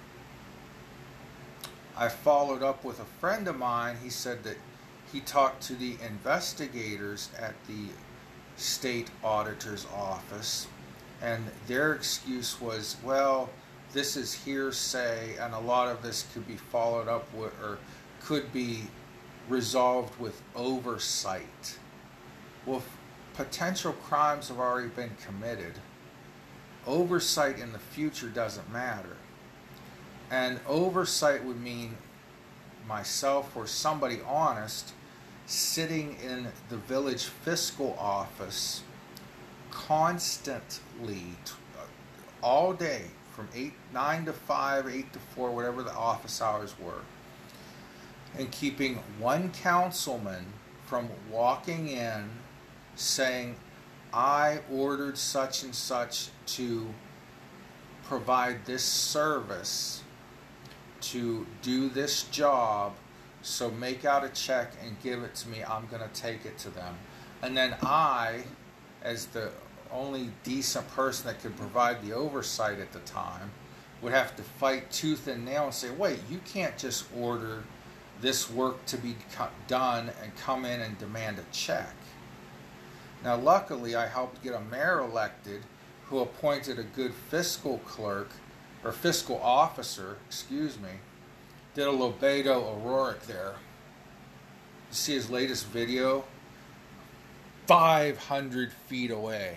[1.97, 3.97] I followed up with a friend of mine.
[4.03, 4.57] He said that
[5.13, 7.89] he talked to the investigators at the
[8.57, 10.67] state auditor's office,
[11.21, 13.51] and their excuse was, well,
[13.93, 17.79] this is hearsay, and a lot of this could be followed up with or
[18.23, 18.85] could be
[19.49, 21.79] resolved with oversight.
[22.67, 22.83] Well,
[23.35, 25.75] potential crimes have already been committed.
[26.87, 29.17] Oversight in the future doesn't matter.
[30.31, 31.97] And oversight would mean
[32.87, 34.93] myself or somebody honest
[35.47, 38.83] sitting in the village fiscal office
[39.71, 41.23] constantly,
[41.77, 41.83] uh,
[42.43, 43.03] all day,
[43.35, 47.03] from eight nine to five, eight to four, whatever the office hours were,
[48.39, 50.45] and keeping one councilman
[50.87, 52.29] from walking in
[52.97, 53.57] saying,
[54.13, 56.87] I ordered such and such to
[58.05, 60.00] provide this service
[61.03, 62.95] to do this job
[63.43, 65.65] so make out a check and give it to me.
[65.65, 66.97] I'm going to take it to them.
[67.43, 68.43] And then i
[69.03, 69.51] as the
[69.91, 73.51] only decent person that could provide the oversight at the time
[74.03, 77.65] would have to fight tooth and nail and say wait you can't just order
[78.21, 79.17] this work to be
[79.67, 81.95] done and come in and demand a check.
[83.25, 85.63] Now luckily i helped get a mayor elected
[86.07, 88.29] who appointed a good fiscal clerk
[88.85, 90.91] or fiscal officer, excuse me,
[91.75, 93.55] did a Lobedo Auroric there.
[94.91, 96.25] You see his latest video?
[97.67, 99.57] 500 feet away.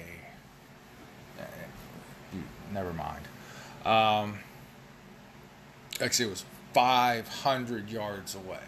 [1.40, 2.38] Eh, eh,
[2.72, 3.26] Never mind.
[3.86, 4.40] Um,
[6.00, 8.60] actually, it was 500 yards away.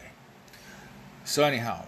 [1.24, 1.86] So, anyhow,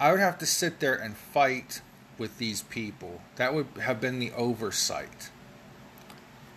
[0.00, 1.82] I would have to sit there and fight
[2.18, 3.20] with these people.
[3.36, 5.30] That would have been the oversight.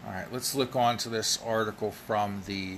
[0.07, 2.77] All right, let's look on to this article from the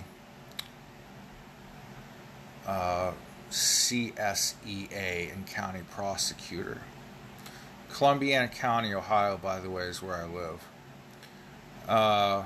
[2.65, 3.11] uh,
[3.51, 6.79] CSEA and County Prosecutor.
[7.91, 10.67] Columbiana County, Ohio, by the way, is where I live.
[11.87, 12.45] Uh,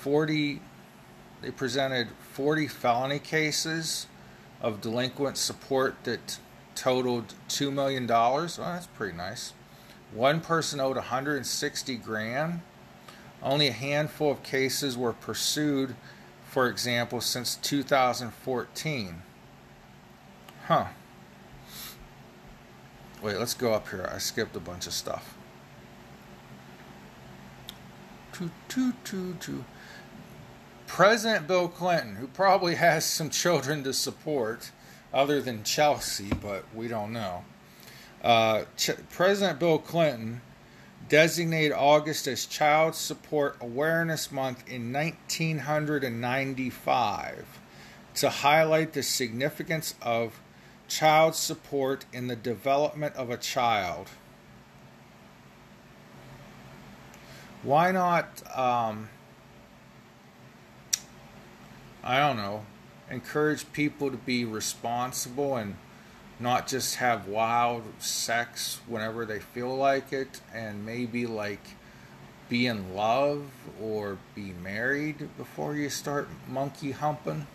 [0.00, 0.60] 40,
[1.40, 4.06] they presented 40 felony cases
[4.60, 6.38] of delinquent support that
[6.74, 8.06] totaled $2 million.
[8.06, 9.54] Well, that's pretty nice.
[10.12, 12.60] One person owed 160 grand.
[13.46, 15.94] Only a handful of cases were pursued,
[16.48, 19.22] for example, since 2014.
[20.66, 20.86] Huh.
[23.22, 24.10] Wait, let's go up here.
[24.12, 25.36] I skipped a bunch of stuff.
[30.88, 34.72] President Bill Clinton, who probably has some children to support,
[35.14, 37.44] other than Chelsea, but we don't know.
[38.24, 40.40] Uh, Ch- President Bill Clinton
[41.08, 47.60] designated August as Child Support Awareness Month in 1995
[48.14, 50.40] to highlight the significance of
[50.88, 54.08] child support in the development of a child.
[57.62, 59.08] Why not, um,
[62.02, 62.64] I don't know,
[63.10, 65.76] encourage people to be responsible and
[66.38, 71.64] not just have wild sex whenever they feel like it and maybe like
[72.48, 73.46] be in love
[73.80, 77.46] or be married before you start monkey humping?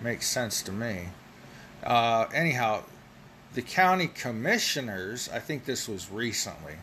[0.00, 1.08] Makes sense to me.
[1.82, 2.82] Uh, anyhow
[3.54, 6.74] the county commissioners i think this was recently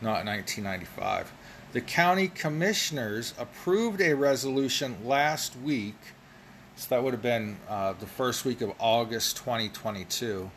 [0.00, 1.32] not 1995
[1.72, 5.96] the county commissioners approved a resolution last week
[6.76, 10.50] so that would have been uh, the first week of August 2022.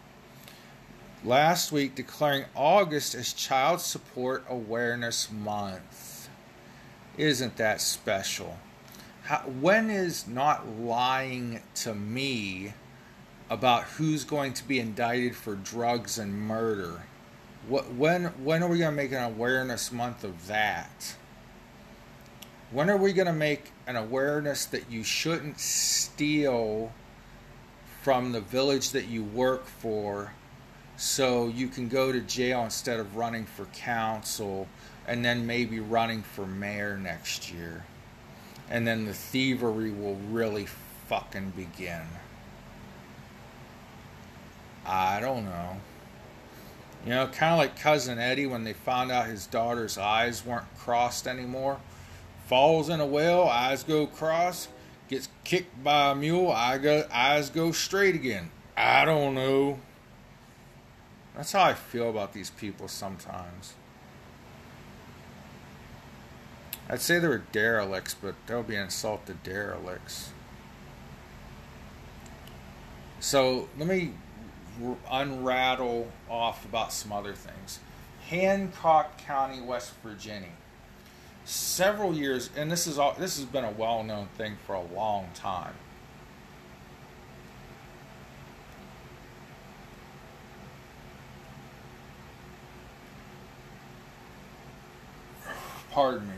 [1.25, 6.29] Last week, declaring August as Child Support Awareness Month.
[7.17, 8.57] Isn't that special?
[9.23, 12.73] How, when is not lying to me
[13.49, 17.03] about who's going to be indicted for drugs and murder?
[17.67, 21.15] What, when, when are we going to make an awareness month of that?
[22.73, 26.91] When are we going to make an awareness that you shouldn't steal
[28.01, 30.33] from the village that you work for
[30.97, 34.67] so you can go to jail instead of running for council
[35.07, 37.85] and then maybe running for mayor next year?
[38.71, 40.65] And then the thievery will really
[41.07, 42.07] fucking begin.
[44.83, 45.77] I don't know.
[47.05, 50.75] You know, kind of like Cousin Eddie when they found out his daughter's eyes weren't
[50.79, 51.79] crossed anymore
[52.45, 54.67] falls in a well, eyes go cross,
[55.07, 58.51] gets kicked by a mule, eye go, eyes go straight again.
[58.75, 59.79] I don't know.
[61.35, 63.73] That's how I feel about these people sometimes.
[66.89, 70.31] I'd say they were derelicts, but that would be an insult to derelicts.
[73.19, 74.13] So let me
[75.09, 77.79] unrattle off about some other things.
[78.27, 80.49] Hancock County, West Virginia
[81.45, 85.29] several years, and this is all, this has been a well-known thing for a long
[85.33, 85.73] time.
[95.91, 96.33] Pardon me.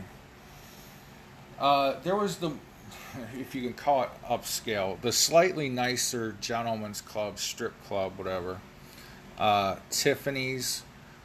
[1.58, 2.50] Uh, there was the,
[3.38, 8.60] if you can call it upscale, the slightly nicer gentlemen's club, strip club, whatever.
[9.38, 10.82] Uh, Tiffany's,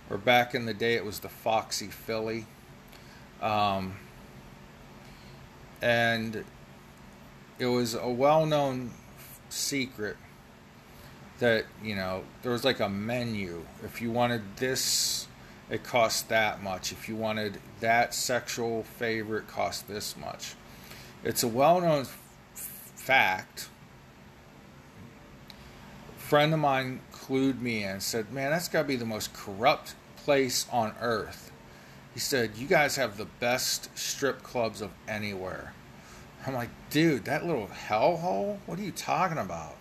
[0.10, 2.46] or back in the day it was the Foxy Philly.
[3.42, 3.98] Um,
[5.82, 6.46] and
[7.58, 8.92] it was a well-known
[9.50, 10.18] secret
[11.40, 13.66] that you know there was like a menu.
[13.84, 15.28] If you wanted this
[15.70, 16.92] it cost that much.
[16.92, 20.56] If you wanted that sexual favor it cost this much.
[21.24, 23.70] It's a well-known f- fact.
[26.18, 29.06] A friend of mine clued me in and said man that's got to be the
[29.06, 31.52] most corrupt place on earth
[32.14, 35.74] he said you guys have the best strip clubs of anywhere
[36.46, 39.76] i'm like dude that little hellhole what are you talking about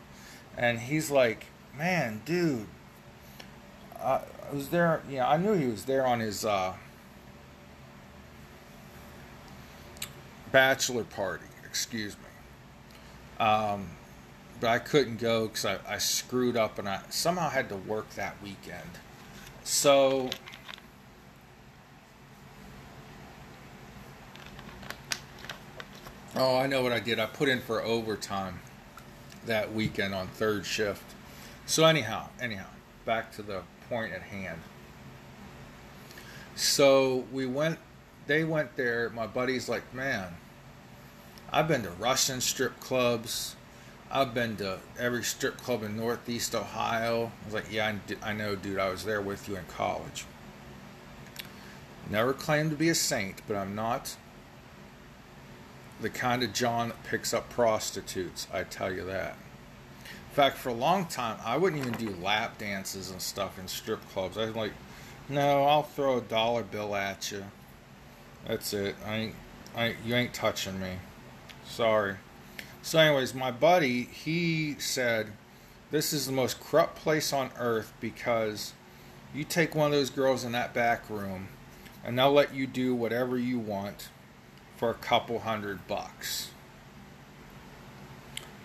[0.57, 2.67] and he's like, "Man, dude,
[3.99, 4.21] I
[4.53, 5.03] was there.
[5.09, 6.75] Yeah, I knew he was there on his uh,
[10.53, 11.47] bachelor party.
[11.65, 13.89] Excuse me, um,
[14.61, 18.11] but I couldn't go because I, I screwed up and I somehow had to work
[18.11, 18.91] that weekend.
[19.65, 20.31] So."
[26.37, 27.19] Oh, I know what I did.
[27.19, 28.61] I put in for overtime
[29.47, 31.03] that weekend on third shift.
[31.67, 32.67] So anyhow, anyhow,
[33.05, 34.61] back to the point at hand.
[36.55, 37.79] So we went
[38.27, 40.37] they went there, my buddy's like, "Man,
[41.53, 43.57] I've been to Russian strip clubs.
[44.09, 48.33] I've been to every strip club in Northeast Ohio." I was like, "Yeah, I, I
[48.33, 48.79] know, dude.
[48.79, 50.27] I was there with you in college."
[52.09, 54.17] Never claimed to be a saint, but I'm not
[56.01, 59.37] the kind of John that picks up prostitutes, I tell you that.
[60.05, 63.69] In fact, for a long time, I wouldn't even do lap dances and stuff in
[63.69, 64.39] strip clubs.
[64.39, 64.73] I was like,
[65.29, 67.45] no, I'll throw a dollar bill at you.
[68.47, 68.95] That's it.
[69.07, 69.35] I ain't,
[69.77, 70.93] I, you ain't touching me.
[71.65, 72.17] Sorry.
[72.83, 75.33] So, anyways, my buddy, he said,
[75.91, 78.73] this is the most corrupt place on earth because
[79.35, 81.49] you take one of those girls in that back room
[82.05, 84.09] and they'll let you do whatever you want
[84.81, 86.53] for a couple hundred bucks.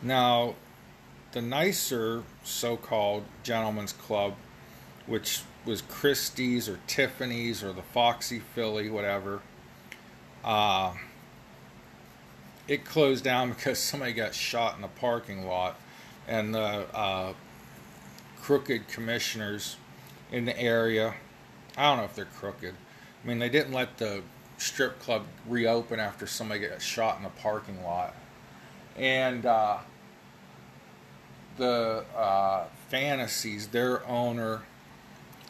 [0.02, 0.56] Now,
[1.34, 4.36] the nicer so called gentlemen's club,
[5.08, 9.42] which was Christie's or Tiffany's or the Foxy Philly, whatever,
[10.46, 10.94] uh,
[12.70, 15.76] it closed down because somebody got shot in the parking lot,
[16.30, 17.34] and the uh,
[18.42, 19.76] crooked commissioners
[20.32, 21.14] in the area.
[21.76, 22.74] I don't know if they're crooked.
[23.22, 24.22] I mean, they didn't let the
[24.58, 28.16] strip club reopen after somebody got shot in the parking lot.
[28.96, 29.80] And uh,
[31.58, 34.64] the uh, Fantasies, their owner,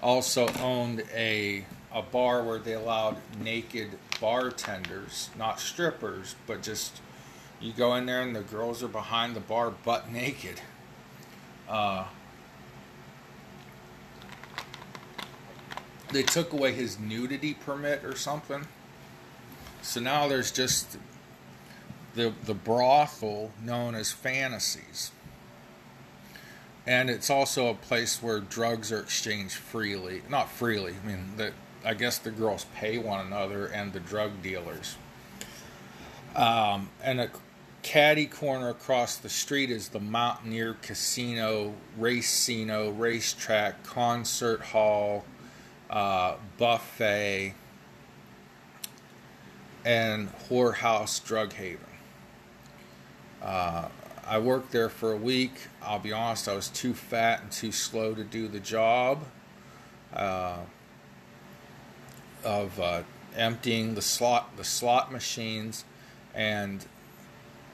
[0.02, 3.90] also owned a a bar where they allowed naked
[4.20, 7.00] bartenders, not strippers, but just
[7.62, 10.60] you go in there and the girls are behind the bar butt naked.
[11.70, 12.06] Uh,
[16.12, 18.68] they took away his nudity permit or something.
[19.86, 20.98] So now there's just
[22.16, 25.12] the the brothel known as Fantasies.
[26.88, 30.24] And it's also a place where drugs are exchanged freely.
[30.30, 30.96] Not freely.
[31.04, 34.98] I mean, that I guess the girls pay one another and the drug dealers.
[36.36, 37.30] Um, and a
[37.82, 45.26] caddy corner across the street is the Mountaineer Casino, Racino, Racetrack, Concert Hall,
[45.90, 47.54] uh, Buffet,
[49.86, 51.86] and Whorehouse Drug Haven.
[53.42, 53.88] Uh,
[54.28, 55.54] I worked there for a week.
[55.84, 59.24] I'll be honest, I was too fat and too slow to do the job
[60.12, 60.58] uh,
[62.44, 63.04] of uh,
[63.36, 65.86] emptying the slot the slot machines
[66.34, 66.86] and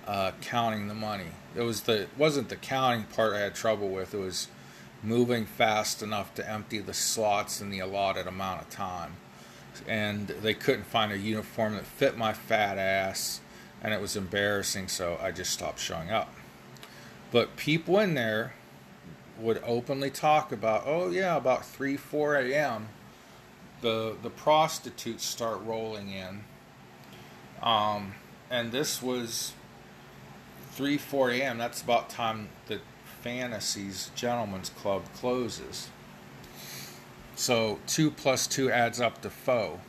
[0.05, 1.31] uh, counting the money.
[1.55, 4.13] It was the it wasn't the counting part I had trouble with.
[4.13, 4.49] It was
[5.01, 9.15] moving fast enough to empty the slots in the allotted amount of time.
[9.87, 13.41] And they couldn't find a uniform that fit my fat ass,
[13.81, 16.33] and it was embarrassing, so I just stopped showing up.
[17.31, 18.53] But people in there
[19.39, 22.89] would openly talk about, oh yeah, about three, four a.m.
[23.81, 26.43] the the prostitutes start rolling in.
[27.63, 28.13] Um,
[28.49, 29.53] and this was
[30.71, 31.57] three, four a.m.
[31.57, 32.81] That's about time that
[33.21, 35.89] Fantasies Gentlemen's Club closes.
[37.41, 39.79] So two plus two adds up to foe.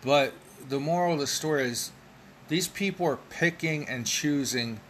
[0.00, 0.32] But
[0.66, 1.92] the moral of the story is
[2.48, 4.80] these people are picking and choosing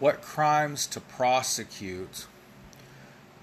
[0.00, 2.26] what crimes to prosecute.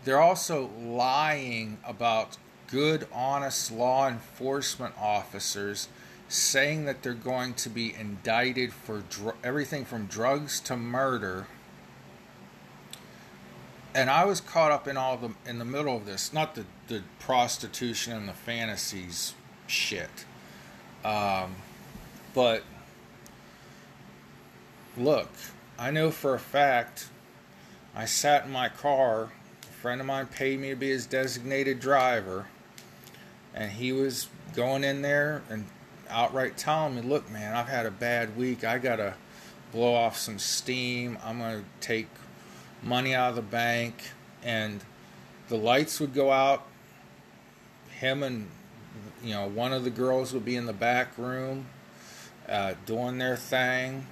[0.04, 2.36] They're also lying about
[2.70, 5.88] good, honest law enforcement officers
[6.28, 11.48] saying that they're going to be indicted for dr- everything from drugs to murder.
[13.98, 16.66] And I was caught up in all the in the middle of this, not the,
[16.88, 19.34] the prostitution and the fantasies
[19.66, 20.24] shit,
[21.04, 21.56] um,
[22.36, 22.62] but
[24.96, 25.30] look,
[25.80, 27.08] I know for a fact
[27.96, 29.32] I sat in my car.
[29.64, 32.46] A friend of mine paid me to be his designated driver.
[33.56, 35.66] And he was going in there and
[36.08, 38.64] outright telling me, look, man, I've had a bad week.
[38.64, 39.16] I got to
[39.72, 41.18] blow off some steam.
[41.24, 42.08] I'm going to take
[42.84, 43.96] money out of the bank.
[44.44, 44.82] And
[45.50, 46.66] the lights would go out.
[47.90, 48.50] Him and,
[49.24, 51.66] you know, one of the girls would be in the back room
[52.48, 54.06] uh, doing their thing.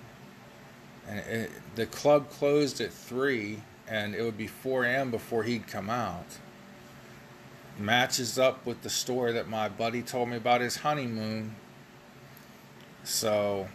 [1.07, 5.11] And it, the club closed at 3, and it would be 4 a.m.
[5.11, 6.25] before he'd come out.
[7.77, 11.55] Matches up with the story that my buddy told me about his honeymoon.
[13.03, 13.67] So,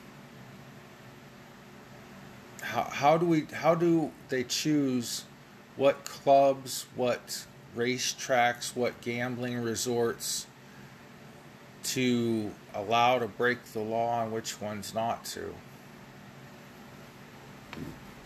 [2.71, 5.25] how, how do we how do they choose
[5.77, 7.45] what clubs, what
[7.77, 10.47] racetracks, what gambling resorts
[11.83, 15.55] to allow to break the law and which ones not to?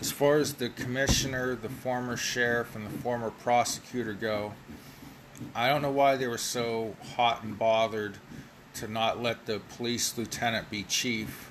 [0.00, 4.52] As far as the commissioner, the former sheriff, and the former prosecutor go,
[5.54, 8.18] I don't know why they were so hot and bothered
[8.74, 11.50] to not let the police lieutenant be chief.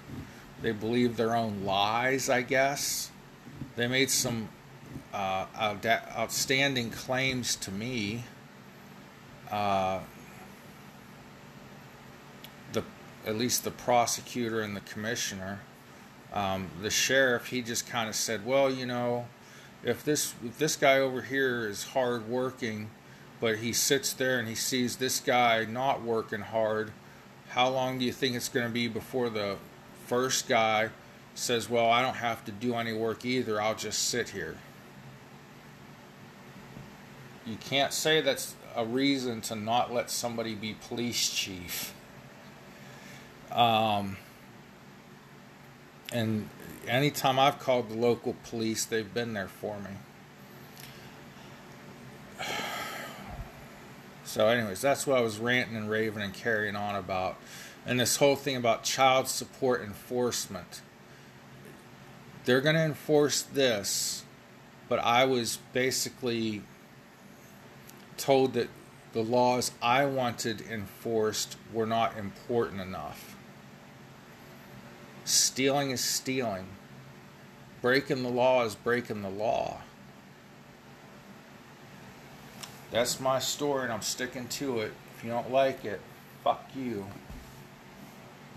[0.64, 3.12] They believed their own lies, I guess.
[3.76, 4.48] They made some
[5.14, 8.24] uh, outstanding claims to me.
[9.52, 10.00] Uh,
[12.72, 12.82] the
[13.28, 15.60] at least the prosecutor and the commissioner.
[16.32, 19.28] Um, the sheriff, he just kind of said, "Well, you know,
[19.84, 22.90] if this if this guy over here is hard working,
[23.42, 26.92] but he sits there and he sees this guy not working hard,
[27.50, 29.58] how long do you think it's going to be before the
[30.14, 30.90] first guy
[31.34, 33.60] says, "Well, I don't have to do any work either.
[33.60, 34.58] I'll just sit here."
[37.48, 41.96] You can't say that's a reason to not let somebody be police chief.
[43.52, 44.18] Um,
[46.12, 46.48] and
[46.88, 49.90] anytime I've called the local police, they've been there for me.
[54.26, 57.38] So, anyways, that's what I was ranting and raving and carrying on about.
[57.86, 60.82] And this whole thing about child support enforcement.
[62.46, 64.24] They're going to enforce this,
[64.90, 66.62] but I was basically
[68.18, 68.70] told that
[69.14, 73.36] the laws I wanted enforced were not important enough.
[75.26, 76.68] Stealing is stealing.
[77.82, 79.82] Breaking the law is breaking the law.
[82.92, 84.94] That's my story, and I'm sticking to it.
[85.18, 86.00] If you don't like it,
[86.44, 87.06] fuck you.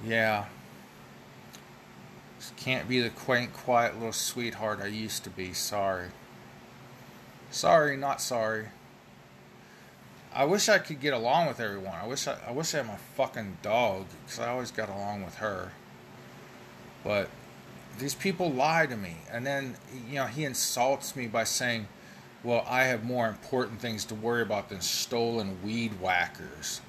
[0.05, 0.47] Yeah.
[2.39, 5.53] Just can't be the quaint, quiet little sweetheart I used to be.
[5.53, 6.09] Sorry.
[7.51, 8.67] Sorry, not sorry.
[10.35, 11.95] I wish I could get along with everyone.
[11.95, 15.25] I wish I, I wish I had my fucking dog because I always got along
[15.25, 15.73] with her.
[17.03, 17.31] But
[17.99, 19.77] these people lie to me, and then
[20.11, 21.89] you know he insults me by saying,
[22.45, 26.83] well, I have more important things to worry about than stolen weed whackers.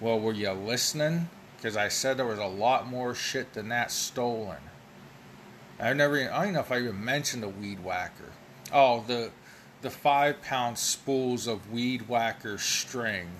[0.00, 1.28] Well, were you listening?
[1.64, 4.58] Because I said there was a lot more shit than that stolen.
[5.80, 8.32] I never, I don't know if I even mentioned the weed whacker.
[8.70, 9.30] Oh, the
[9.80, 13.30] the five pound spools of weed whacker string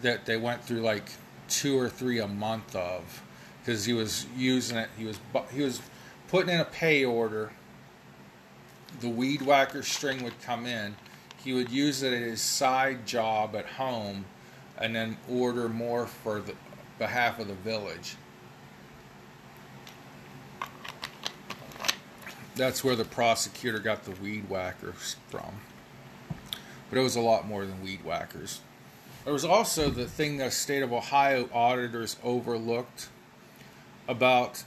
[0.00, 1.10] that they went through like
[1.50, 3.22] two or three a month of
[3.60, 4.88] because he was using it.
[4.96, 5.20] He was
[5.52, 5.82] he was
[6.28, 7.52] putting in a pay order
[9.00, 10.96] the weed whacker string would come in.
[11.36, 14.24] He would use it as his side job at home
[14.78, 16.54] and then order more for the
[17.00, 18.14] behalf of the village.
[22.54, 25.60] That's where the prosecutor got the weed whackers from.
[26.90, 28.60] But it was a lot more than weed whackers.
[29.24, 33.08] There was also the thing the state of Ohio auditors overlooked
[34.06, 34.62] about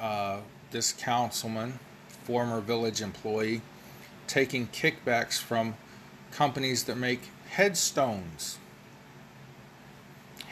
[0.00, 0.38] uh,
[0.70, 1.78] this councilman
[2.24, 3.60] former village employee
[4.26, 5.74] taking kickbacks from
[6.30, 8.58] companies that make headstones.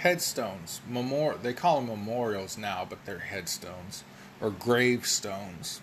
[0.03, 4.03] Headstones, memor- they call them memorials now, but they're headstones
[4.41, 5.81] or gravestones.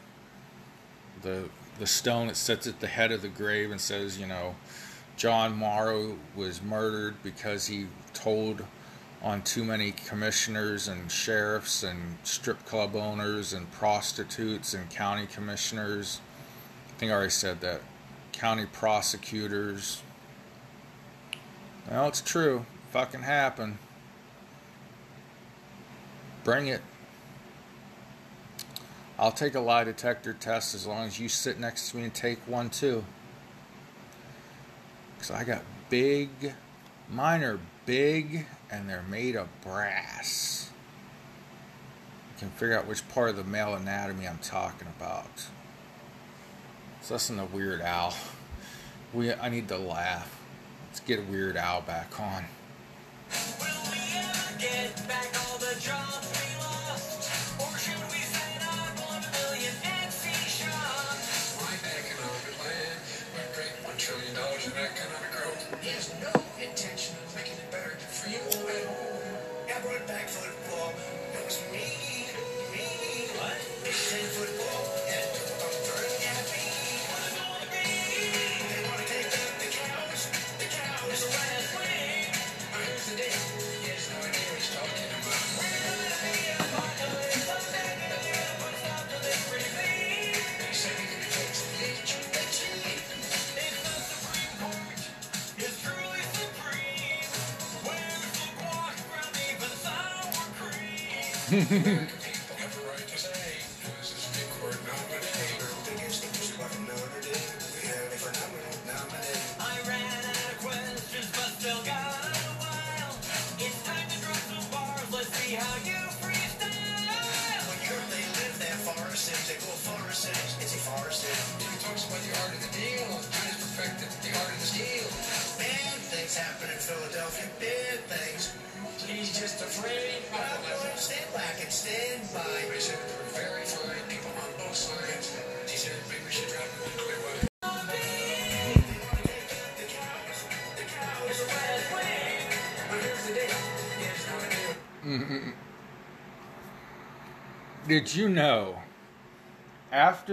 [1.21, 1.49] The
[1.79, 4.55] the stone that sits at the head of the grave and says, you know,
[5.15, 8.65] John Morrow was murdered because he told
[9.23, 16.19] on too many commissioners and sheriffs and strip club owners and prostitutes and county commissioners.
[16.89, 17.79] I think I already said that.
[18.33, 20.01] County prosecutors.
[21.89, 22.65] Well, it's true.
[22.91, 23.77] Fucking happened.
[26.43, 26.81] Bring it.
[29.17, 32.13] I'll take a lie detector test as long as you sit next to me and
[32.13, 33.03] take one too.
[35.15, 36.29] Because I got big,
[37.09, 40.69] mine are big and they're made of brass.
[42.37, 45.47] can figure out which part of the male anatomy I'm talking about.
[47.01, 48.15] So listen to Weird Al.
[49.13, 50.39] We, I need to laugh.
[50.87, 52.45] Let's get Weird Al back on.
[54.59, 57.31] Will we ever get back all the jobs we lost?
[57.63, 61.55] Or should we set up one million Etsy shops?
[61.63, 62.95] My economic plan
[63.35, 65.63] would create one trillion dollars in economic growth.
[65.81, 67.95] He has no intention of making it better
[101.49, 102.07] 哼哼哼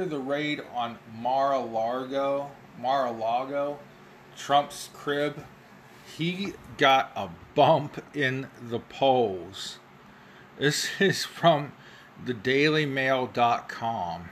[0.06, 3.80] after the raid on Mar-a-Lago, Mar-a-Lago,
[4.36, 5.44] Trump's crib,
[6.16, 9.78] he got a bump in the polls.
[10.58, 11.72] This is from
[12.24, 14.28] the dailymail.com.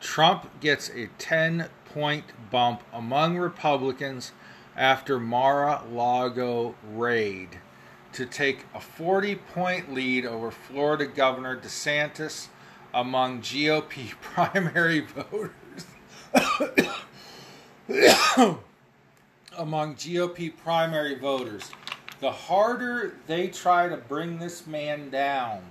[0.00, 4.32] Trump gets a 10 point bump among Republicans
[4.76, 7.60] after Mar-a-Lago raid
[8.12, 12.48] to take a 40 point lead over Florida Governor DeSantis
[12.94, 15.50] among GOP primary voters.
[19.58, 21.70] among GOP primary voters.
[22.20, 25.62] The harder they try to bring this man down,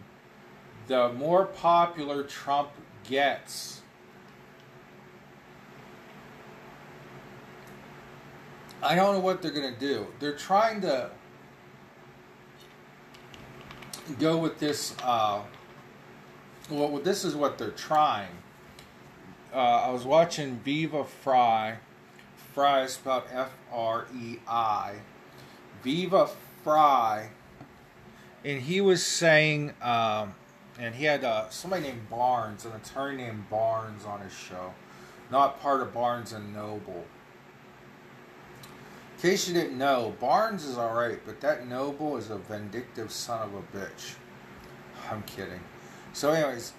[0.87, 2.69] the more popular Trump
[3.05, 3.81] gets.
[8.83, 10.07] I don't know what they're going to do.
[10.19, 11.09] They're trying to
[14.19, 14.93] go with this.
[15.01, 15.43] Uh,
[16.69, 18.29] well, this is what they're trying.
[19.53, 21.75] Uh, I was watching Viva Frei.
[22.53, 24.95] Frei is spelled F R E I.
[25.83, 26.29] Viva
[26.63, 27.29] Frei.
[28.45, 30.35] And he was saying, um,
[30.79, 34.73] and he had uh, somebody named Barnes, an attorney named Barnes on his show.
[35.31, 37.05] Not part of Barnes and Noble.
[39.15, 43.41] In case you didn't know, Barnes is alright, but that Noble is a vindictive son
[43.47, 44.15] of a bitch.
[45.09, 45.61] I'm kidding.
[46.13, 46.73] So, anyways,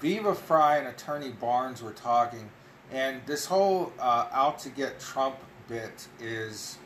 [0.00, 2.50] Viva Frei and Attorney Barnes were talking,
[2.90, 5.36] and this whole uh, out to get Trump
[5.68, 6.78] bit is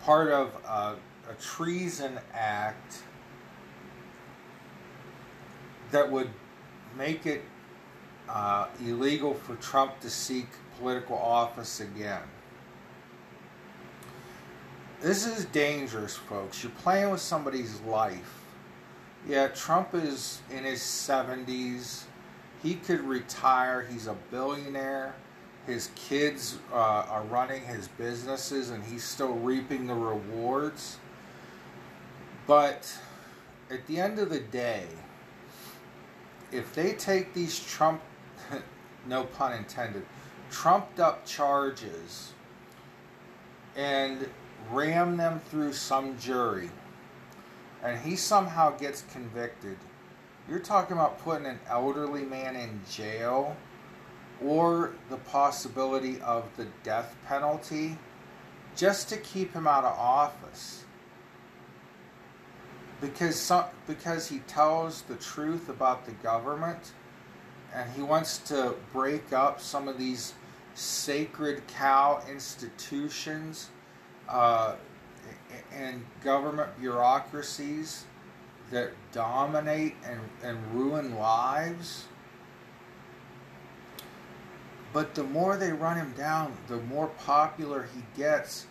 [0.00, 0.94] part of uh,
[1.28, 2.98] a treason act
[5.90, 6.28] that would
[6.96, 7.42] make it
[8.28, 10.46] uh, illegal for Trump to seek
[10.78, 12.22] political office again.
[15.00, 16.62] This is dangerous, folks.
[16.62, 18.37] You're playing with somebody's life.
[19.26, 22.04] Yeah, Trump is in his 70s.
[22.62, 23.86] He could retire.
[23.90, 25.14] He's a billionaire.
[25.66, 30.98] His kids uh, are running his businesses and he's still reaping the rewards.
[32.46, 32.90] But
[33.70, 34.86] at the end of the day,
[36.50, 38.00] if they take these Trump,
[39.06, 40.06] no pun intended,
[40.50, 42.32] trumped up charges
[43.76, 44.26] and
[44.70, 46.70] ram them through some jury,
[47.88, 49.78] and he somehow gets convicted,
[50.46, 53.56] you're talking about putting an elderly man in jail
[54.44, 57.96] or the possibility of the death penalty
[58.76, 60.84] just to keep him out of office.
[63.00, 66.92] Because some, because he tells the truth about the government
[67.74, 70.34] and he wants to break up some of these
[70.74, 73.70] sacred cow institutions
[74.28, 74.74] uh,
[75.74, 78.04] and government bureaucracies
[78.70, 82.06] that dominate and, and ruin lives.
[84.92, 88.66] But the more they run him down, the more popular he gets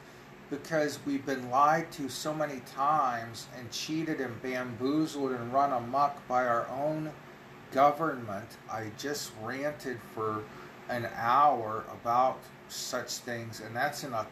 [0.49, 6.25] because we've been lied to so many times and cheated and bamboozled and run amok
[6.27, 7.11] by our own
[7.71, 8.47] government.
[8.71, 10.43] I just ranted for
[10.89, 12.39] an hour about
[12.69, 14.25] such things, and that's in a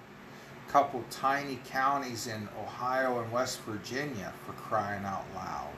[0.76, 5.72] couple tiny counties in Ohio and West Virginia for crying out loud.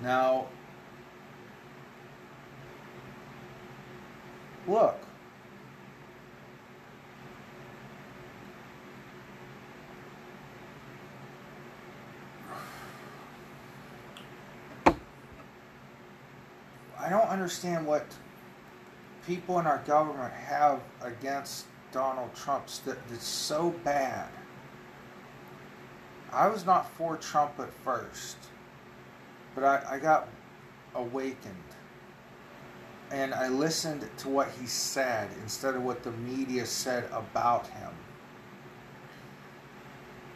[0.00, 0.46] Now,
[4.68, 5.00] look.
[17.00, 18.06] I don't understand what
[19.26, 24.28] people in our government have against Donald Trump that that's so bad.
[26.32, 28.36] I was not for Trump at first,
[29.54, 30.28] but I, I got
[30.94, 31.54] awakened.
[33.10, 37.92] And I listened to what he said instead of what the media said about him.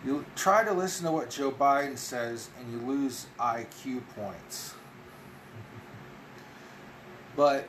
[0.04, 4.74] You try to listen to what Joe Biden says and you lose IQ points.
[7.36, 7.68] But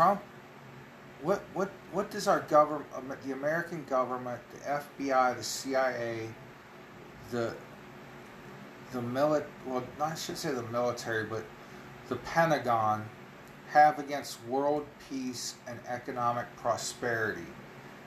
[0.00, 0.22] Trump,
[1.20, 2.88] what what what does our government,
[3.22, 6.30] the American government, the FBI, the CIA,
[7.30, 7.52] the
[8.92, 11.44] the mili- well, I should say the military, but
[12.08, 13.04] the Pentagon
[13.72, 17.52] have against world peace and economic prosperity?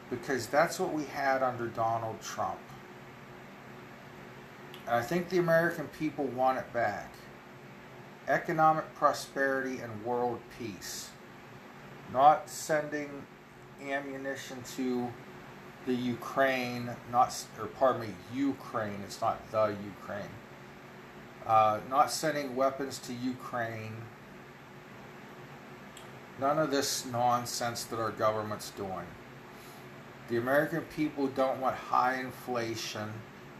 [0.09, 2.57] Because that's what we had under Donald Trump.
[4.87, 7.13] And I think the American people want it back
[8.27, 11.11] economic prosperity and world peace.
[12.13, 13.09] Not sending
[13.81, 15.09] ammunition to
[15.85, 19.01] the Ukraine, not or pardon me, Ukraine.
[19.03, 20.29] It's not the Ukraine.
[21.45, 23.95] Uh, not sending weapons to Ukraine.
[26.39, 29.07] None of this nonsense that our government's doing.
[30.29, 33.11] The American people don't want high inflation,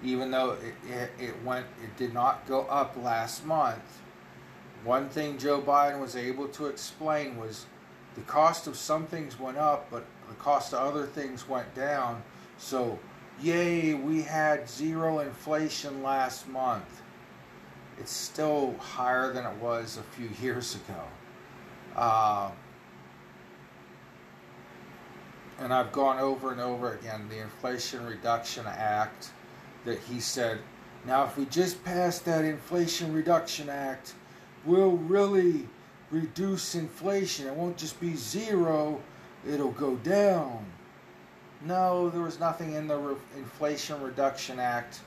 [0.04, 4.00] even though it, it, it went, it did not go up last month
[4.84, 7.66] one thing Joe Biden was able to explain was
[8.16, 12.22] the cost of some things went up, but the cost of other things went down.
[12.58, 13.00] So,
[13.42, 17.02] yay, we had zero inflation last month.
[18.00, 21.02] It's still higher than it was a few years ago.
[21.96, 22.50] Uh,
[25.60, 29.30] and I've gone over and over again the Inflation Reduction Act
[29.86, 30.60] that he said,
[31.06, 34.14] now if we just pass that Inflation Reduction Act,
[34.66, 35.68] we'll really
[36.14, 37.48] reduce inflation.
[37.48, 39.02] It won't just be zero,
[39.50, 40.64] it'll go down.
[41.66, 45.02] No, there was nothing in the Re- Inflation Reduction Act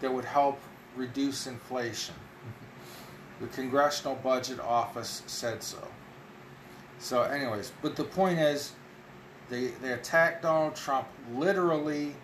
[0.00, 0.58] that would help
[0.96, 2.14] reduce inflation.
[3.40, 5.86] The Congressional Budget Office said so.
[6.98, 8.72] So, anyways, but the point is,
[9.48, 12.14] they, they attacked Donald Trump literally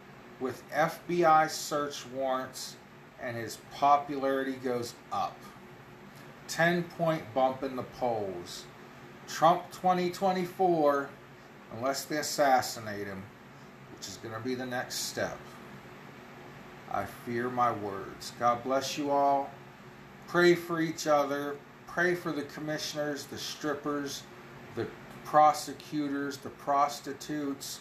[0.41, 2.77] with FBI search warrants,
[3.21, 5.37] and his popularity goes up.
[6.49, 8.65] 10 point bump in the polls.
[9.29, 11.09] Trump 2024,
[11.77, 13.23] unless they assassinate him,
[13.97, 15.39] which is going to be the next step.
[16.91, 18.33] I fear my words.
[18.39, 19.51] God bless you all.
[20.29, 21.57] Pray for each other.
[21.87, 24.23] Pray for the commissioners, the strippers,
[24.77, 24.87] the
[25.25, 27.81] prosecutors, the prostitutes,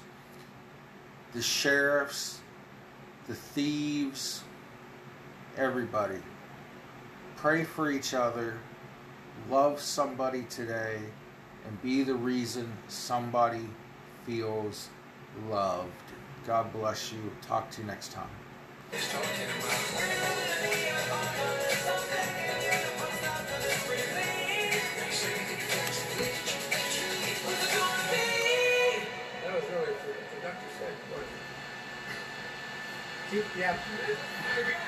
[1.33, 2.39] the sheriffs,
[3.27, 4.43] the thieves,
[5.57, 6.19] everybody
[7.37, 8.57] pray for each other,
[9.49, 10.99] love somebody today,
[11.65, 13.67] and be the reason somebody
[14.25, 14.89] feels
[15.49, 15.91] loved.
[16.45, 17.19] God bless you.
[17.41, 18.29] Talk to you next time.
[18.91, 19.29] He's talking
[29.43, 30.93] That was really what the conductor said.
[31.11, 31.29] wasn't
[33.31, 33.43] it?
[33.43, 34.84] Keep, yeah.